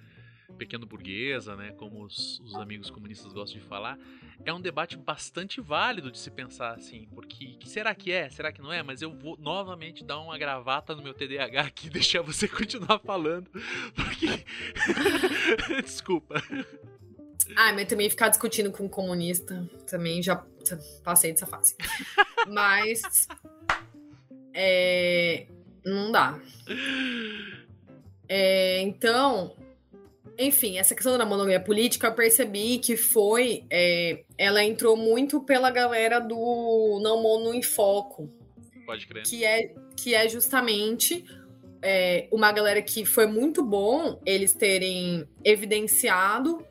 [0.58, 3.98] pequeno burguesa, né, como os, os, amigos comunistas gostam de falar,
[4.44, 8.52] é um debate bastante válido de se pensar assim, porque que será que é, será
[8.52, 8.84] que não é?
[8.84, 13.00] Mas eu vou novamente dar uma gravata no meu TDAH aqui e deixar você continuar
[13.00, 13.50] falando,
[13.96, 14.46] porque
[15.84, 16.42] desculpa.
[17.56, 20.36] Ah, mas também ficar discutindo com um comunista também já
[21.04, 21.76] passei dessa fase.
[22.48, 23.28] mas
[24.54, 25.48] é,
[25.84, 26.40] não dá.
[28.28, 29.56] É, então,
[30.40, 33.66] enfim, essa questão da monogamia política, eu percebi que foi.
[33.70, 38.30] É, ela entrou muito pela galera do Não Mono em Foco.
[38.86, 39.24] Pode crer.
[39.24, 41.26] Que é, que é justamente
[41.82, 46.66] é, uma galera que foi muito bom eles terem evidenciado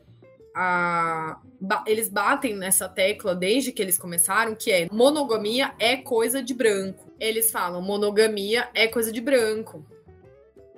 [0.55, 1.39] a.
[1.85, 7.13] Eles batem nessa tecla desde que eles começaram, que é monogamia é coisa de branco.
[7.19, 9.85] eles falam monogamia é coisa de branco.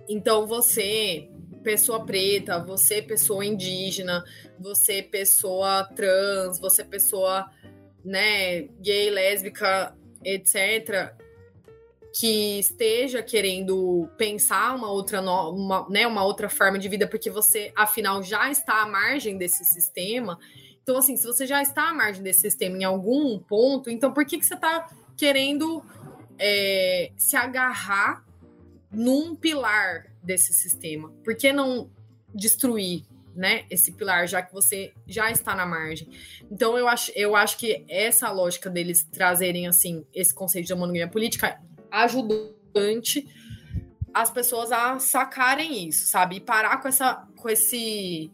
[0.10, 1.30] Então você,
[1.64, 4.24] pessoa preta, você, pessoa indígena,
[4.60, 7.50] você, pessoa trans, você, pessoa
[8.04, 11.14] né, gay, lésbica, etc.,
[12.14, 17.72] que esteja querendo pensar uma outra, uma, né, uma outra forma de vida, porque você,
[17.74, 20.38] afinal, já está à margem desse sistema.
[20.84, 24.26] Então, assim, se você já está à margem desse sistema em algum ponto, então por
[24.26, 25.82] que, que você está querendo
[26.38, 28.26] é, se agarrar
[28.92, 31.10] num pilar desse sistema?
[31.24, 31.90] Por que não
[32.34, 33.04] destruir
[33.36, 36.10] né, esse pilar, já que você já está na margem.
[36.52, 41.08] Então eu acho, eu acho que essa lógica deles trazerem assim esse conceito de monogamia
[41.08, 41.60] política
[41.90, 43.28] ajudante
[44.14, 46.38] as pessoas a sacarem isso, sabe?
[46.38, 48.32] E parar com essa com esse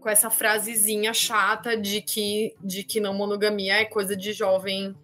[0.00, 4.94] com essa frasezinha chata de que de que não monogamia é coisa de jovem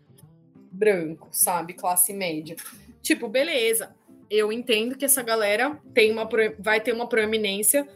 [0.70, 1.74] branco, sabe?
[1.74, 2.55] Classe média.
[3.03, 3.94] Tipo, beleza.
[4.31, 6.28] Eu entendo que essa galera tem uma
[6.59, 7.89] vai ter uma proeminência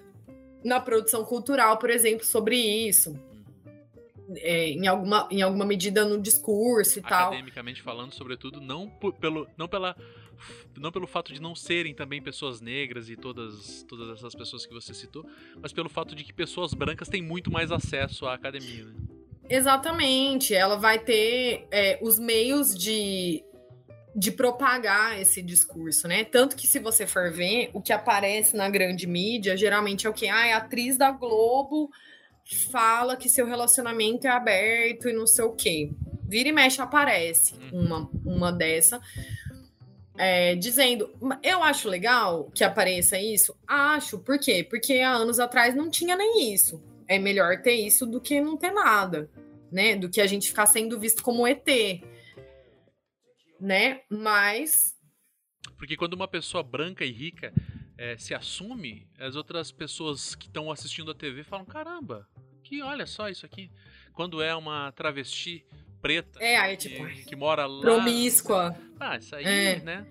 [0.64, 3.16] na produção cultural, por exemplo, sobre isso
[4.36, 7.28] é, em, alguma, em alguma medida no discurso e tal.
[7.28, 8.88] Academicamente falando, sobretudo, não
[9.20, 9.96] pelo, não pela
[10.76, 14.74] não pelo fato de não serem também pessoas negras e todas, todas essas pessoas que
[14.74, 15.24] você citou,
[15.60, 18.84] mas pelo fato de que pessoas brancas têm muito mais acesso à academia.
[18.84, 18.94] Né?
[19.48, 23.44] Exatamente, ela vai ter é, os meios de,
[24.14, 26.24] de propagar esse discurso, né?
[26.24, 30.12] Tanto que se você for ver, o que aparece na grande mídia geralmente é o
[30.12, 30.28] que?
[30.28, 31.90] Ah, a atriz da Globo
[32.70, 35.90] fala que seu relacionamento é aberto e não sei o quê.
[36.28, 37.80] Vira e mexe aparece uhum.
[37.80, 39.00] uma, uma dessa.
[40.16, 41.10] É, dizendo,
[41.42, 43.56] eu acho legal que apareça isso.
[43.66, 44.64] Acho, por quê?
[44.68, 46.80] Porque há anos atrás não tinha nem isso.
[47.08, 49.28] É melhor ter isso do que não ter nada,
[49.72, 49.96] né?
[49.96, 51.66] Do que a gente ficar sendo visto como ET,
[53.64, 54.02] né?
[54.10, 54.94] Mas.
[55.78, 57.52] Porque quando uma pessoa branca e rica
[57.96, 62.28] é, se assume, as outras pessoas que estão assistindo a TV falam: caramba,
[62.62, 63.70] que olha só isso aqui.
[64.12, 65.64] Quando é uma travesti
[66.00, 67.80] preta é, aí, tipo, que, que mora lá.
[67.80, 68.76] Promíscua.
[69.00, 69.80] Ah, isso aí, é.
[69.80, 70.06] né?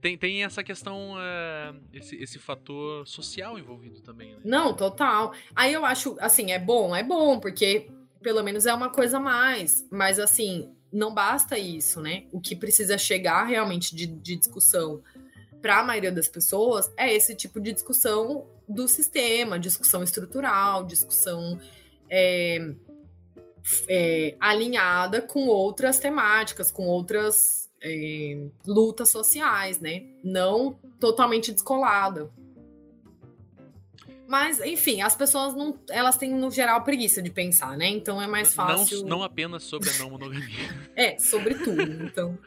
[0.00, 4.40] Tem, tem essa questão, uh, esse, esse fator social envolvido também, né?
[4.44, 5.34] Não, total.
[5.56, 7.90] Aí eu acho, assim, é bom, é bom, porque
[8.22, 9.86] pelo menos é uma coisa a mais.
[9.90, 12.24] Mas, assim, não basta isso, né?
[12.32, 15.02] O que precisa chegar realmente de, de discussão
[15.60, 21.58] para a maioria das pessoas é esse tipo de discussão do sistema, discussão estrutural, discussão
[22.08, 22.74] é,
[23.88, 30.04] é, alinhada com outras temáticas, com outras é, lutas sociais, né?
[30.22, 32.30] Não totalmente descolada.
[34.26, 35.78] Mas, enfim, as pessoas não.
[35.90, 37.88] Elas têm, no geral, preguiça de pensar, né?
[37.88, 39.00] Então é mais fácil.
[39.02, 40.48] Não, não apenas sobre a não monogamia.
[40.96, 42.38] é, sobre tudo, então.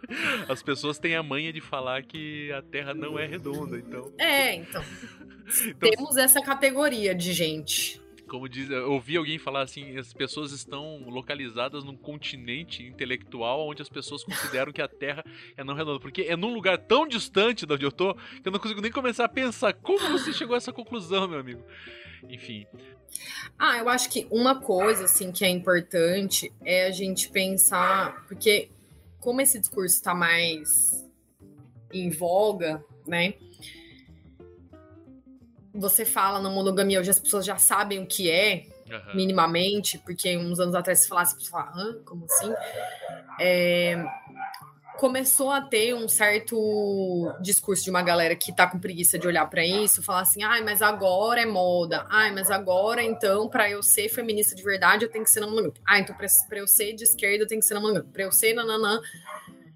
[0.49, 4.11] As pessoas têm a manha de falar que a Terra não é redonda, então.
[4.17, 4.83] É, então.
[5.67, 10.51] então Temos essa categoria de gente como diz, eu ouvi alguém falar assim, as pessoas
[10.51, 15.23] estão localizadas num continente intelectual onde as pessoas consideram que a Terra
[15.55, 18.51] é não redonda, porque é num lugar tão distante de onde eu tô que eu
[18.51, 21.63] não consigo nem começar a pensar como você chegou a essa conclusão, meu amigo.
[22.29, 22.65] Enfim.
[23.57, 28.69] Ah, eu acho que uma coisa assim que é importante é a gente pensar, porque
[29.19, 31.05] como esse discurso está mais
[31.91, 33.35] em voga, né?
[35.77, 39.15] Você fala na monogamia, hoje as pessoas já sabem o que é, uhum.
[39.15, 41.97] minimamente, porque uns anos atrás se falasse, fala, Hã?
[42.03, 42.53] como assim?
[43.39, 44.03] É,
[44.97, 49.47] começou a ter um certo discurso de uma galera que tá com preguiça de olhar
[49.47, 53.83] para isso, falar assim, ai, mas agora é moda, ai, mas agora então, para eu
[53.83, 55.79] ser feminista de verdade, eu tenho que ser não monogâmica.
[55.85, 58.11] Ah, então pra, pra eu ser de esquerda, eu tenho que ser não monogâmica.
[58.11, 58.99] Pra eu ser nananã,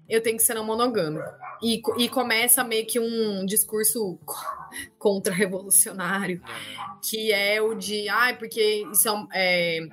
[0.08, 1.24] eu tenho que ser não monogâmico.
[1.62, 4.18] E, e começa meio que um discurso
[4.98, 6.42] contra-revolucionário,
[7.02, 9.88] que é o de, ai, ah, porque isso é, é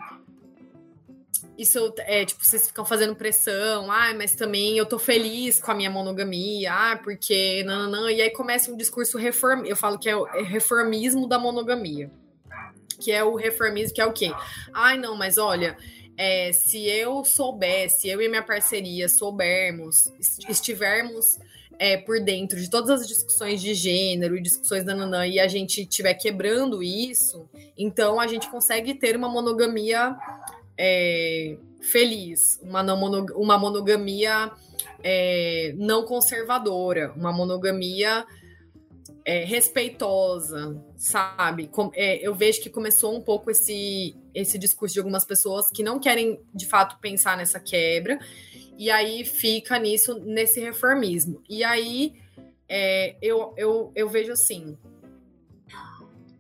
[1.60, 5.75] isso é, tipo, vocês ficam fazendo pressão, ah, mas também eu tô feliz com a
[5.75, 10.16] minha monogamia, ah, porque nananã, e aí começa um discurso reform, eu falo que é
[10.16, 12.09] o reformismo da monogamia.
[13.01, 14.32] Que é o reformismo, que é o quê?
[14.74, 15.78] Ai, não, mas olha,
[16.20, 20.12] é, se eu soubesse, eu e minha parceria soubermos,
[20.50, 21.39] estivermos
[21.79, 25.47] é, por dentro de todas as discussões de gênero e discussões da Nanã e a
[25.47, 30.13] gente estiver quebrando isso, então a gente consegue ter uma monogamia
[30.78, 34.51] é, feliz, uma, não monog uma monogamia
[35.01, 38.25] é, não conservadora, uma monogamia
[39.24, 41.67] é, respeitosa, sabe?
[41.67, 45.83] Com, é, eu vejo que começou um pouco esse, esse discurso de algumas pessoas que
[45.83, 48.20] não querem, de fato, pensar nessa quebra
[48.78, 51.43] E aí fica nisso, nesse reformismo.
[51.49, 52.16] E aí
[52.67, 54.78] é, eu, eu, eu vejo assim.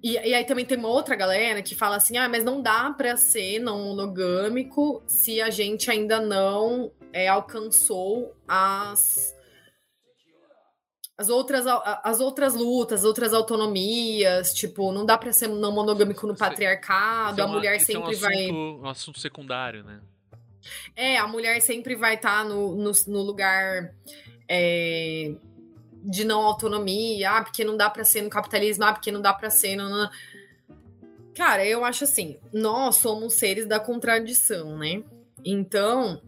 [0.01, 2.89] E, e, aí também tem uma outra galera que fala assim: ah, mas não dá
[2.91, 9.35] para ser não monogâmico se a gente ainda não é, alcançou as
[11.19, 16.25] as outras, as outras lutas, as outras autonomias, tipo, não dá para ser não monogâmico
[16.25, 18.51] no patriarcado, é uma, a mulher sempre é um assunto, vai.
[18.51, 19.99] um assunto secundário, né?
[20.95, 23.93] É, a mulher sempre vai estar tá no, no, no, lugar
[24.47, 25.33] é,
[26.05, 29.33] de não autonomia, ah, porque não dá para ser no capitalismo, ah, porque não dá
[29.33, 30.09] para ser no.
[31.35, 35.03] Cara, eu acho assim, nós somos seres da contradição, né?
[35.43, 36.21] Então,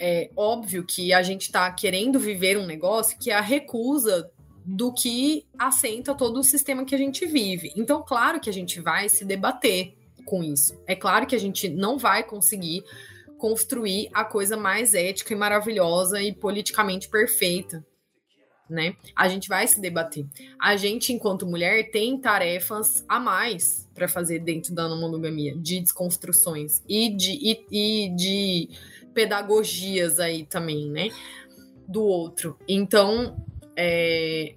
[0.00, 4.30] é óbvio que a gente está querendo viver um negócio que é a recusa
[4.64, 7.72] do que assenta todo o sistema que a gente vive.
[7.74, 9.94] Então, claro que a gente vai se debater
[10.26, 10.78] com isso.
[10.86, 12.84] É claro que a gente não vai conseguir
[13.38, 17.82] construir a coisa mais ética e maravilhosa e politicamente perfeita,
[18.68, 18.94] né?
[19.16, 20.26] A gente vai se debater.
[20.60, 26.82] A gente, enquanto mulher, tem tarefas a mais para fazer dentro da monogamia, de desconstruções
[26.86, 28.68] e de, e, e de
[29.18, 31.08] pedagogias aí também, né?
[31.88, 32.56] Do outro.
[32.68, 33.44] Então,
[33.76, 34.54] é,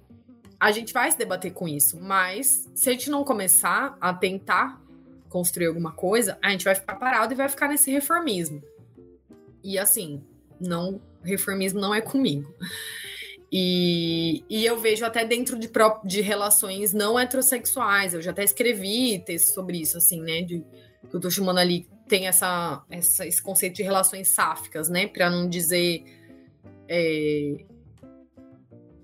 [0.60, 4.80] a gente vai se debater com isso, mas se a gente não começar a tentar
[5.28, 8.62] construir alguma coisa, a gente vai ficar parado e vai ficar nesse reformismo.
[9.64, 10.22] E assim,
[10.60, 12.54] não, reformismo não é comigo.
[13.50, 15.68] E, e eu vejo até dentro de,
[16.04, 20.40] de relações não heterossexuais, eu já até escrevi texto sobre isso, assim, né?
[20.42, 20.64] De,
[21.10, 25.06] que eu tô chamando ali tem essa, essa, esse conceito de relações sáficas, né?
[25.06, 26.04] Para não dizer.
[26.88, 27.64] É,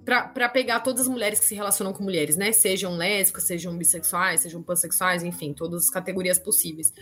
[0.04, 2.50] para pegar todas as mulheres que se relacionam com mulheres, né?
[2.50, 6.94] Sejam lésbicas, sejam bissexuais, sejam pansexuais, enfim, todas as categorias possíveis.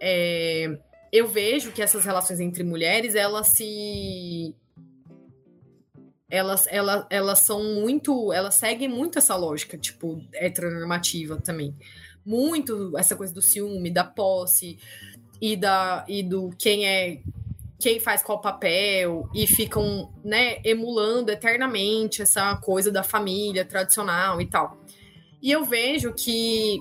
[0.00, 0.76] É,
[1.12, 4.54] eu vejo que essas relações entre mulheres, elas se.
[6.28, 8.32] Elas, elas, elas são muito.
[8.32, 11.76] Elas seguem muito essa lógica, tipo, heteronormativa também.
[12.24, 14.78] Muito essa coisa do ciúme, da posse,
[15.40, 17.20] e, da, e do quem é
[17.80, 24.46] quem faz qual papel e ficam, né, emulando eternamente essa coisa da família tradicional e
[24.46, 24.78] tal.
[25.40, 26.78] E eu vejo que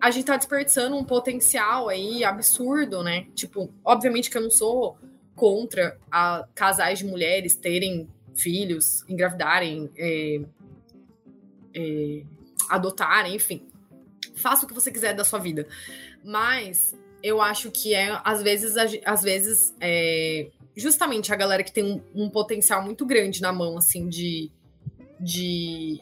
[0.00, 3.26] a gente tá desperdiçando um potencial aí absurdo, né?
[3.34, 4.96] Tipo, obviamente que eu não sou
[5.34, 10.40] contra a casais de mulheres terem filhos, engravidarem, é,
[11.74, 12.22] é,
[12.70, 13.66] adotarem, enfim.
[14.36, 15.66] Faça o que você quiser da sua vida.
[16.24, 18.74] Mas eu acho que é, às vezes,
[19.04, 23.76] às vezes, é, justamente a galera que tem um, um, potencial muito grande na mão,
[23.76, 24.50] assim, de,
[25.18, 26.00] de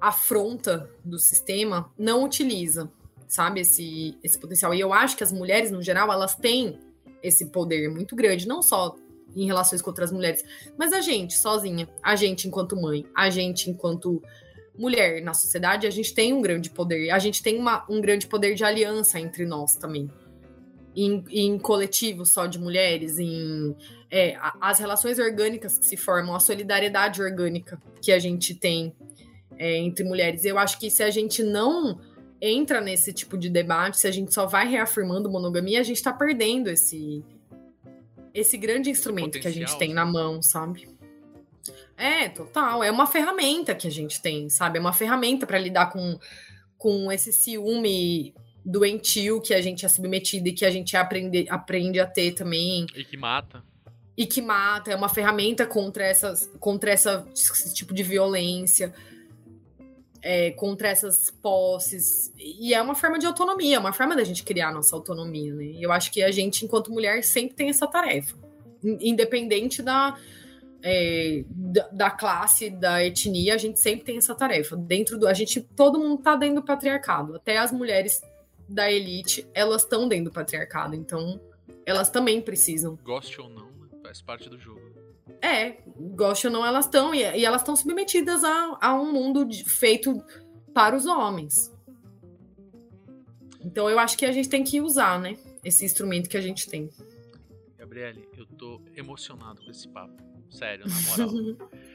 [0.00, 2.90] afronta do sistema, não utiliza,
[3.26, 4.72] sabe, esse, esse potencial.
[4.72, 6.78] E eu acho que as mulheres, no geral, elas têm
[7.22, 8.94] esse poder muito grande, não só
[9.34, 10.44] em relações com outras mulheres,
[10.76, 14.22] mas a gente sozinha, a gente enquanto mãe, a gente enquanto
[14.76, 18.26] mulher na sociedade, a gente tem um grande poder, a gente tem uma, um grande
[18.26, 20.08] poder de aliança entre nós também
[21.04, 23.76] em, em coletivos só de mulheres, em
[24.10, 28.92] é, as relações orgânicas que se formam, a solidariedade orgânica que a gente tem
[29.56, 30.44] é, entre mulheres.
[30.44, 32.00] Eu acho que se a gente não
[32.40, 36.12] entra nesse tipo de debate, se a gente só vai reafirmando monogamia, a gente está
[36.12, 37.24] perdendo esse
[38.34, 39.52] esse grande instrumento Potencial.
[39.52, 40.88] que a gente tem na mão, sabe?
[41.96, 42.84] É, total.
[42.84, 44.78] É uma ferramenta que a gente tem, sabe?
[44.78, 46.18] É uma ferramenta para lidar com,
[46.76, 48.32] com esse ciúme
[48.68, 52.86] doentio que a gente é submetido e que a gente aprende, aprende a ter também.
[52.94, 53.64] E que mata.
[54.16, 58.92] E que mata, é uma ferramenta contra, essas, contra essa, esse tipo de violência,
[60.20, 62.32] é, contra essas posses.
[62.36, 65.54] E é uma forma de autonomia, é uma forma da gente criar a nossa autonomia,
[65.54, 65.72] né?
[65.78, 68.36] Eu acho que a gente, enquanto mulher, sempre tem essa tarefa.
[68.82, 70.18] Independente da,
[70.82, 74.76] é, da, da, classe, da etnia, a gente sempre tem essa tarefa.
[74.76, 75.26] Dentro do.
[75.26, 77.36] A gente, todo mundo tá dentro do patriarcado.
[77.36, 78.20] Até as mulheres
[78.68, 80.94] da elite, elas estão dentro do patriarcado.
[80.94, 81.40] Então,
[81.86, 82.98] elas também precisam.
[83.02, 83.88] Goste ou não, né?
[84.02, 84.80] faz parte do jogo.
[85.40, 87.14] É, goste ou não, elas estão.
[87.14, 90.22] E, e, elas estão submetidas a, a um mundo de, feito
[90.74, 91.74] para os homens.
[93.64, 95.36] Então, eu acho que a gente tem que usar, né?
[95.64, 96.90] Esse instrumento que a gente tem.
[97.76, 100.22] Gabriele, eu tô emocionado com esse papo.
[100.50, 101.68] Sério, na moral.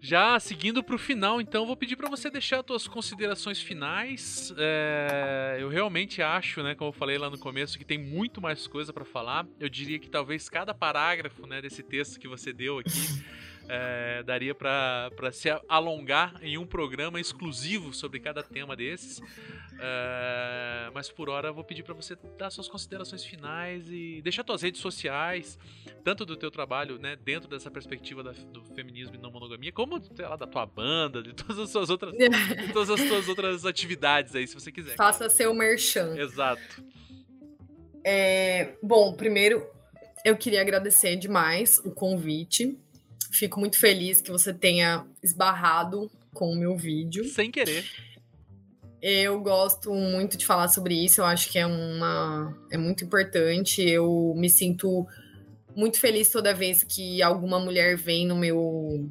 [0.00, 4.54] Já seguindo para o final, então, vou pedir para você deixar suas considerações finais.
[4.56, 8.66] É, eu realmente acho, né, como eu falei lá no começo, que tem muito mais
[8.66, 9.46] coisa para falar.
[9.58, 12.90] Eu diria que talvez cada parágrafo né, desse texto que você deu aqui
[13.70, 19.20] É, daria pra se alongar em um programa exclusivo sobre cada tema desses.
[19.78, 24.44] É, mas por hora eu vou pedir pra você dar suas considerações finais e deixar
[24.44, 25.58] suas redes sociais,
[26.02, 30.02] tanto do teu trabalho, né, dentro dessa perspectiva da- do feminismo e não monogamia, como
[30.18, 32.12] lá, da tua banda, de todas as suas outras,
[32.66, 34.96] de todas as suas outras atividades aí, se você quiser.
[34.96, 36.16] Faça seu merchan.
[36.16, 36.82] Exato.
[38.04, 39.64] É, bom, primeiro
[40.24, 42.76] eu queria agradecer demais o convite.
[43.30, 47.24] Fico muito feliz que você tenha esbarrado com o meu vídeo.
[47.28, 47.84] Sem querer.
[49.00, 53.80] Eu gosto muito de falar sobre isso, eu acho que é uma é muito importante.
[53.82, 55.06] Eu me sinto
[55.76, 59.08] muito feliz toda vez que alguma mulher vem no meu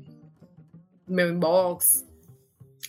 [1.08, 2.06] no meu inbox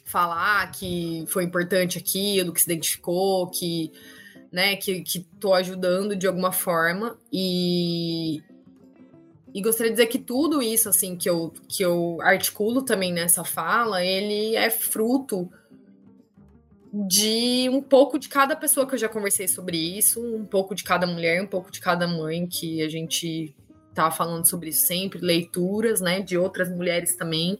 [0.04, 3.92] falar que foi importante aquilo, que se identificou, que
[4.50, 8.42] né, que, que tô ajudando de alguma forma e
[9.54, 13.44] e gostaria de dizer que tudo isso assim que eu que eu articulo também nessa
[13.44, 15.50] fala, ele é fruto
[16.92, 20.84] de um pouco de cada pessoa que eu já conversei sobre isso, um pouco de
[20.84, 23.54] cada mulher, um pouco de cada mãe que a gente
[23.94, 27.58] tá falando sobre isso sempre, leituras, né, de outras mulheres também.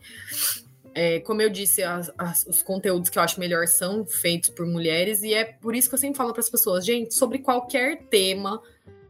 [0.95, 4.67] É, como eu disse, as- as- os conteúdos que eu acho melhor são feitos por
[4.67, 8.05] mulheres e é por isso que eu sempre falo para as pessoas, gente, sobre qualquer
[8.09, 8.63] tema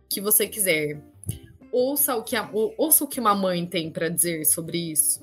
[0.09, 1.00] que você quiser,
[1.73, 5.20] ouça o que a, ou- ouça o que uma mãe tem para dizer sobre isso.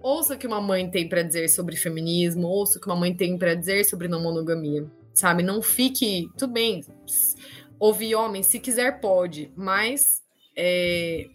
[0.00, 3.14] Ouça o que uma mãe tem pra dizer sobre feminismo, ouça o que uma mãe
[3.14, 5.42] tem pra dizer sobre não monogamia, sabe?
[5.42, 6.28] Não fique.
[6.36, 6.84] Tudo bem,
[7.78, 10.22] ouvir homem, se quiser, pode, mas
[10.56, 11.26] é,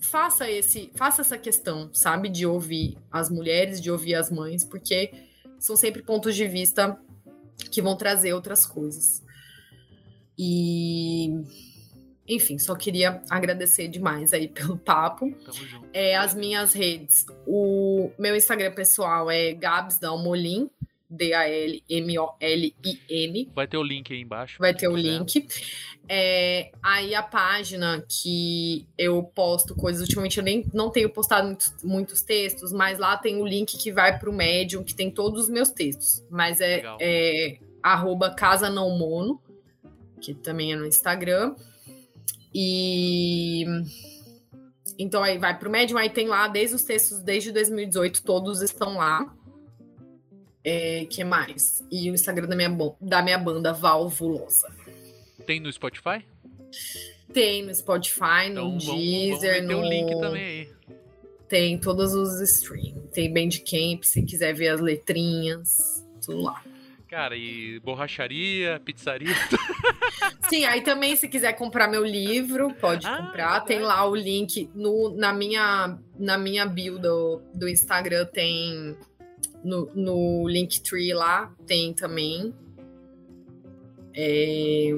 [0.00, 2.28] faça, esse, faça essa questão, sabe?
[2.28, 5.12] De ouvir as mulheres, de ouvir as mães, porque
[5.58, 6.98] são sempre pontos de vista
[7.70, 9.22] que vão trazer outras coisas.
[10.38, 11.30] E.
[12.26, 15.30] Enfim, só queria agradecer demais aí pelo papo.
[15.44, 15.88] Tamo junto.
[15.92, 17.26] É, as minhas redes.
[17.46, 20.70] O meu Instagram pessoal é Gabs Dalmolin,
[21.08, 22.30] D-A-L-M-O-L-I-N.
[23.54, 24.56] Vai ter o link aí embaixo.
[24.58, 25.18] Vai ter o quiser.
[25.18, 25.46] link.
[26.08, 31.74] É, aí a página que eu posto coisas, ultimamente eu nem não tenho postado muitos,
[31.82, 35.48] muitos textos, mas lá tem o link que vai pro Medium, que tem todos os
[35.48, 36.24] meus textos.
[36.30, 36.98] Mas é, Legal.
[37.00, 39.40] é arroba Casa Não Mono,
[40.20, 41.54] que também é no Instagram.
[42.54, 43.64] E
[44.98, 48.96] então aí vai pro Medium, aí tem lá desde os textos desde 2018, todos estão
[48.96, 49.34] lá.
[50.62, 51.84] É, que mais?
[51.90, 52.70] E o Instagram da minha,
[53.00, 54.72] da minha banda Valvulosa.
[55.44, 56.24] Tem no Spotify?
[57.32, 59.80] Tem no Spotify, no Então vamos, vamos Deezer, meter no...
[59.80, 60.68] o link também aí.
[61.48, 63.08] Tem todos os streams.
[63.12, 66.62] Tem Bandcamp, se quiser ver as letrinhas, tudo lá.
[67.14, 69.28] Cara, e borracharia, pizzaria.
[70.50, 73.60] Sim, aí também se quiser comprar meu livro, pode Ah, comprar.
[73.60, 78.96] Tem lá o link no, na minha na minha bio do, do Instagram tem
[79.62, 82.52] no, no Linktree lá tem também.
[84.12, 84.90] É,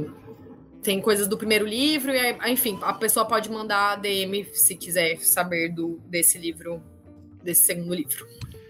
[0.82, 5.18] tem coisas do primeiro livro e aí, enfim, a pessoa pode mandar DM se quiser
[5.18, 6.82] saber do desse livro,
[7.42, 8.26] desse segundo livro.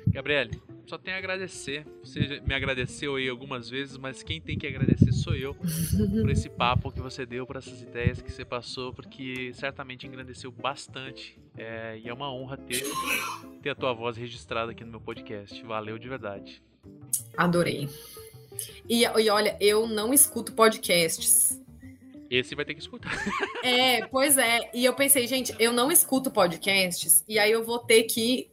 [0.08, 1.84] Gabriele, só tenho a agradecer.
[2.02, 5.54] Você me agradeceu aí algumas vezes, mas quem tem que agradecer sou eu
[6.22, 10.50] por esse papo que você deu, por essas ideias que você passou, porque certamente engrandeceu
[10.50, 11.38] bastante.
[11.58, 12.84] É, e é uma honra ter,
[13.62, 15.60] ter a tua voz registrada aqui no meu podcast.
[15.64, 16.62] Valeu de verdade.
[17.36, 17.88] Adorei.
[18.88, 21.60] E, e olha, eu não escuto podcasts.
[22.30, 23.12] Esse vai ter que escutar.
[23.62, 24.70] É, pois é.
[24.72, 28.48] E eu pensei, gente, eu não escuto podcasts, e aí eu vou ter que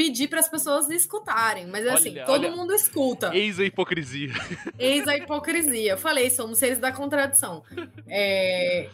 [0.00, 1.66] pedir para as pessoas escutarem.
[1.66, 2.56] Mas assim, Olha, todo olha.
[2.56, 3.34] mundo escuta.
[3.36, 4.32] Eis a hipocrisia.
[4.78, 5.92] Eis a hipocrisia.
[5.92, 7.62] Eu falei, somos seres da contradição.
[8.08, 8.88] É,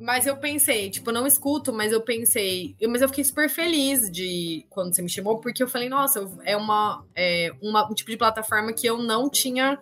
[0.00, 2.74] Mas eu pensei, tipo, não escuto, mas eu pensei.
[2.80, 6.18] eu- Mas eu fiquei super feliz de quando você me chamou, porque eu falei, nossa,
[6.20, 9.78] eu- é uma, é uma um tipo de plataforma que eu não tinha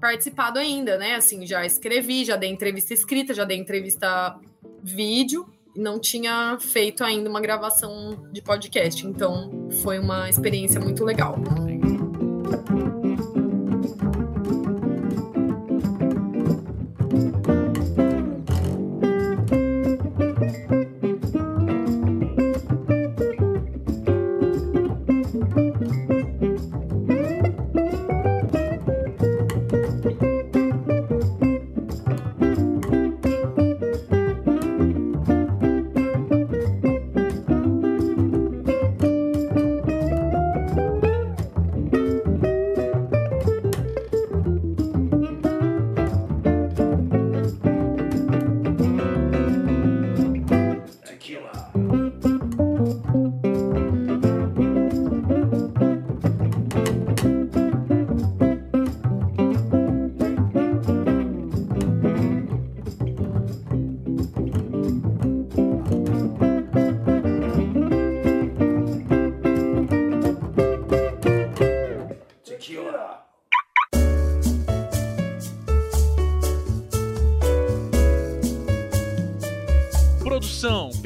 [0.00, 1.14] participado ainda, né?
[1.16, 4.38] Assim, já escrevi, já dei entrevista escrita, já dei entrevista
[4.82, 5.46] vídeo,
[5.78, 9.06] não tinha feito ainda uma gravação de podcast.
[9.06, 11.38] Então foi uma experiência muito legal.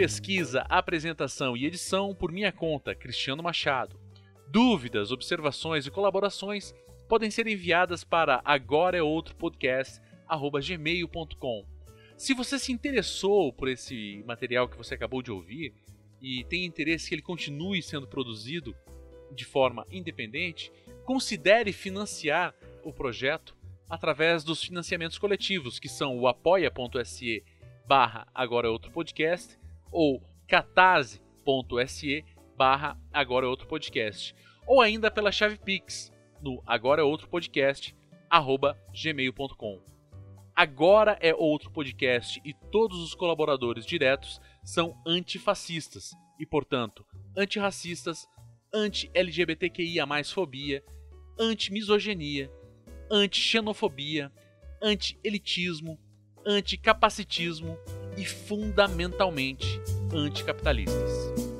[0.02, 4.00] Pesquisa, apresentação e edição por minha conta, Cristiano Machado.
[4.48, 6.74] Dúvidas, observações e colaborações
[7.08, 9.36] podem ser enviadas para agora é outro.
[12.16, 15.72] Se você se interessou por esse material que você acabou de ouvir
[16.20, 18.74] e tem interesse que ele continue sendo produzido
[19.30, 20.72] de forma independente,
[21.04, 22.52] considere financiar
[22.82, 23.56] o projeto
[23.88, 27.44] através dos financiamentos coletivos, que são o apoia.se
[27.86, 29.61] barra agora é outro podcast
[29.92, 32.24] ou catarse.se
[32.56, 34.34] barra agora é outro podcast
[34.66, 36.10] ou ainda pela chave Pix
[36.42, 37.94] no agora é outro podcast
[38.28, 39.80] arroba gmail.com.
[40.54, 47.06] Agora é outro podcast e todos os colaboradores diretos são antifascistas e, portanto,
[47.36, 48.26] antirracistas,
[48.72, 50.82] anti-LGBTQIA fobia,
[51.38, 52.50] anti-misoginia,
[53.10, 54.32] anti-xenofobia,
[54.82, 55.98] anti-elitismo,
[56.44, 57.78] anticapacitismo
[58.16, 59.80] e, fundamentalmente,
[60.12, 61.51] anticapitalistas.